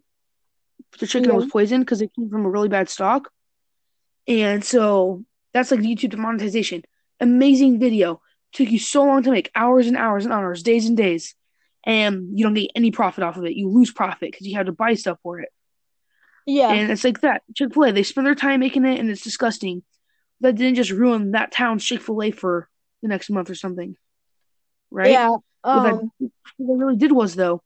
The 0.99 1.07
chicken 1.07 1.29
yeah. 1.29 1.35
was 1.35 1.47
poisoned 1.47 1.85
because 1.85 2.01
it 2.01 2.13
came 2.15 2.29
from 2.29 2.45
a 2.45 2.49
really 2.49 2.69
bad 2.69 2.89
stock, 2.89 3.31
and 4.27 4.63
so 4.63 5.23
that's 5.53 5.71
like 5.71 5.81
YouTube 5.81 6.11
demonetization. 6.11 6.83
Amazing 7.19 7.79
video. 7.79 8.21
Took 8.53 8.71
you 8.71 8.79
so 8.79 9.03
long 9.03 9.23
to 9.23 9.31
make, 9.31 9.51
hours 9.55 9.87
and 9.87 9.97
hours 9.97 10.23
and 10.23 10.33
hours, 10.33 10.63
days 10.63 10.87
and 10.87 10.95
days, 10.95 11.35
and 11.85 12.37
you 12.37 12.43
don't 12.43 12.53
get 12.53 12.71
any 12.75 12.91
profit 12.91 13.23
off 13.23 13.37
of 13.37 13.45
it. 13.45 13.55
You 13.55 13.69
lose 13.69 13.91
profit 13.91 14.31
because 14.31 14.47
you 14.47 14.55
have 14.55 14.67
to 14.67 14.71
buy 14.71 14.93
stuff 14.93 15.19
for 15.23 15.39
it. 15.39 15.49
Yeah, 16.45 16.71
and 16.71 16.91
it's 16.91 17.03
like 17.03 17.21
that. 17.21 17.43
Chick 17.53 17.73
Fil 17.73 17.85
A, 17.85 17.91
they 17.91 18.03
spend 18.03 18.27
their 18.27 18.35
time 18.35 18.59
making 18.59 18.85
it, 18.85 18.99
and 18.99 19.09
it's 19.09 19.23
disgusting. 19.23 19.83
That 20.41 20.55
didn't 20.55 20.75
just 20.75 20.91
ruin 20.91 21.31
that 21.31 21.51
town's 21.51 21.83
Chick 21.83 22.01
Fil 22.01 22.21
A 22.23 22.31
for 22.31 22.69
the 23.01 23.07
next 23.07 23.29
month 23.29 23.49
or 23.49 23.55
something 23.55 23.95
right? 24.95 25.11
Yeah. 25.11 25.35
Um, 25.63 26.11
what, 26.17 26.31
what 26.57 26.75
really 26.77 26.97
did 26.97 27.11
was 27.11 27.35
though, 27.35 27.61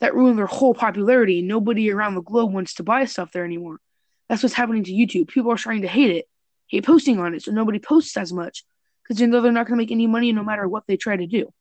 that 0.00 0.14
ruined 0.14 0.38
their 0.38 0.46
whole 0.46 0.74
popularity. 0.74 1.38
and 1.40 1.48
Nobody 1.48 1.90
around 1.90 2.14
the 2.14 2.22
globe 2.22 2.52
wants 2.52 2.74
to 2.74 2.82
buy 2.82 3.04
stuff 3.06 3.32
there 3.32 3.44
anymore. 3.44 3.78
That's 4.28 4.42
what's 4.42 4.54
happening 4.54 4.84
to 4.84 4.92
YouTube. 4.92 5.28
People 5.28 5.52
are 5.52 5.56
starting 5.56 5.82
to 5.82 5.88
hate 5.88 6.10
it, 6.10 6.26
hate 6.66 6.84
posting 6.84 7.18
on 7.18 7.34
it, 7.34 7.42
so 7.42 7.52
nobody 7.52 7.78
posts 7.78 8.16
as 8.16 8.32
much 8.32 8.64
because 9.02 9.18
they 9.18 9.26
know 9.26 9.40
they're 9.40 9.52
not 9.52 9.66
going 9.66 9.78
to 9.78 9.82
make 9.82 9.92
any 9.92 10.06
money 10.06 10.32
no 10.32 10.42
matter 10.42 10.68
what 10.68 10.84
they 10.86 10.96
try 10.96 11.16
to 11.16 11.26
do. 11.26 11.52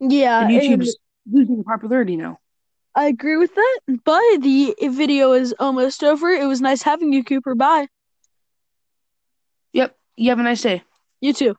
Yeah, 0.00 0.40
and 0.40 0.50
YouTube's 0.50 0.96
and 1.26 1.34
losing 1.34 1.64
popularity 1.64 2.16
now. 2.16 2.38
I 2.94 3.06
agree 3.06 3.36
with 3.36 3.54
that, 3.54 3.80
but 4.04 4.40
the 4.40 4.74
video 4.82 5.32
is 5.32 5.54
almost 5.58 6.02
over. 6.02 6.30
It 6.30 6.46
was 6.46 6.60
nice 6.60 6.82
having 6.82 7.12
you, 7.12 7.22
Cooper. 7.22 7.54
Bye. 7.54 7.88
Yep. 9.72 9.94
You 10.16 10.30
have 10.30 10.38
a 10.38 10.42
nice 10.42 10.62
day. 10.62 10.82
You 11.20 11.32
too. 11.32 11.56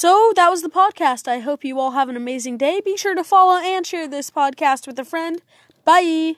So 0.00 0.32
that 0.34 0.48
was 0.48 0.62
the 0.62 0.70
podcast. 0.70 1.28
I 1.28 1.40
hope 1.40 1.62
you 1.62 1.78
all 1.78 1.90
have 1.90 2.08
an 2.08 2.16
amazing 2.16 2.56
day. 2.56 2.80
Be 2.82 2.96
sure 2.96 3.14
to 3.14 3.22
follow 3.22 3.58
and 3.60 3.86
share 3.86 4.08
this 4.08 4.30
podcast 4.30 4.86
with 4.86 4.98
a 4.98 5.04
friend. 5.04 5.42
Bye. 5.84 6.36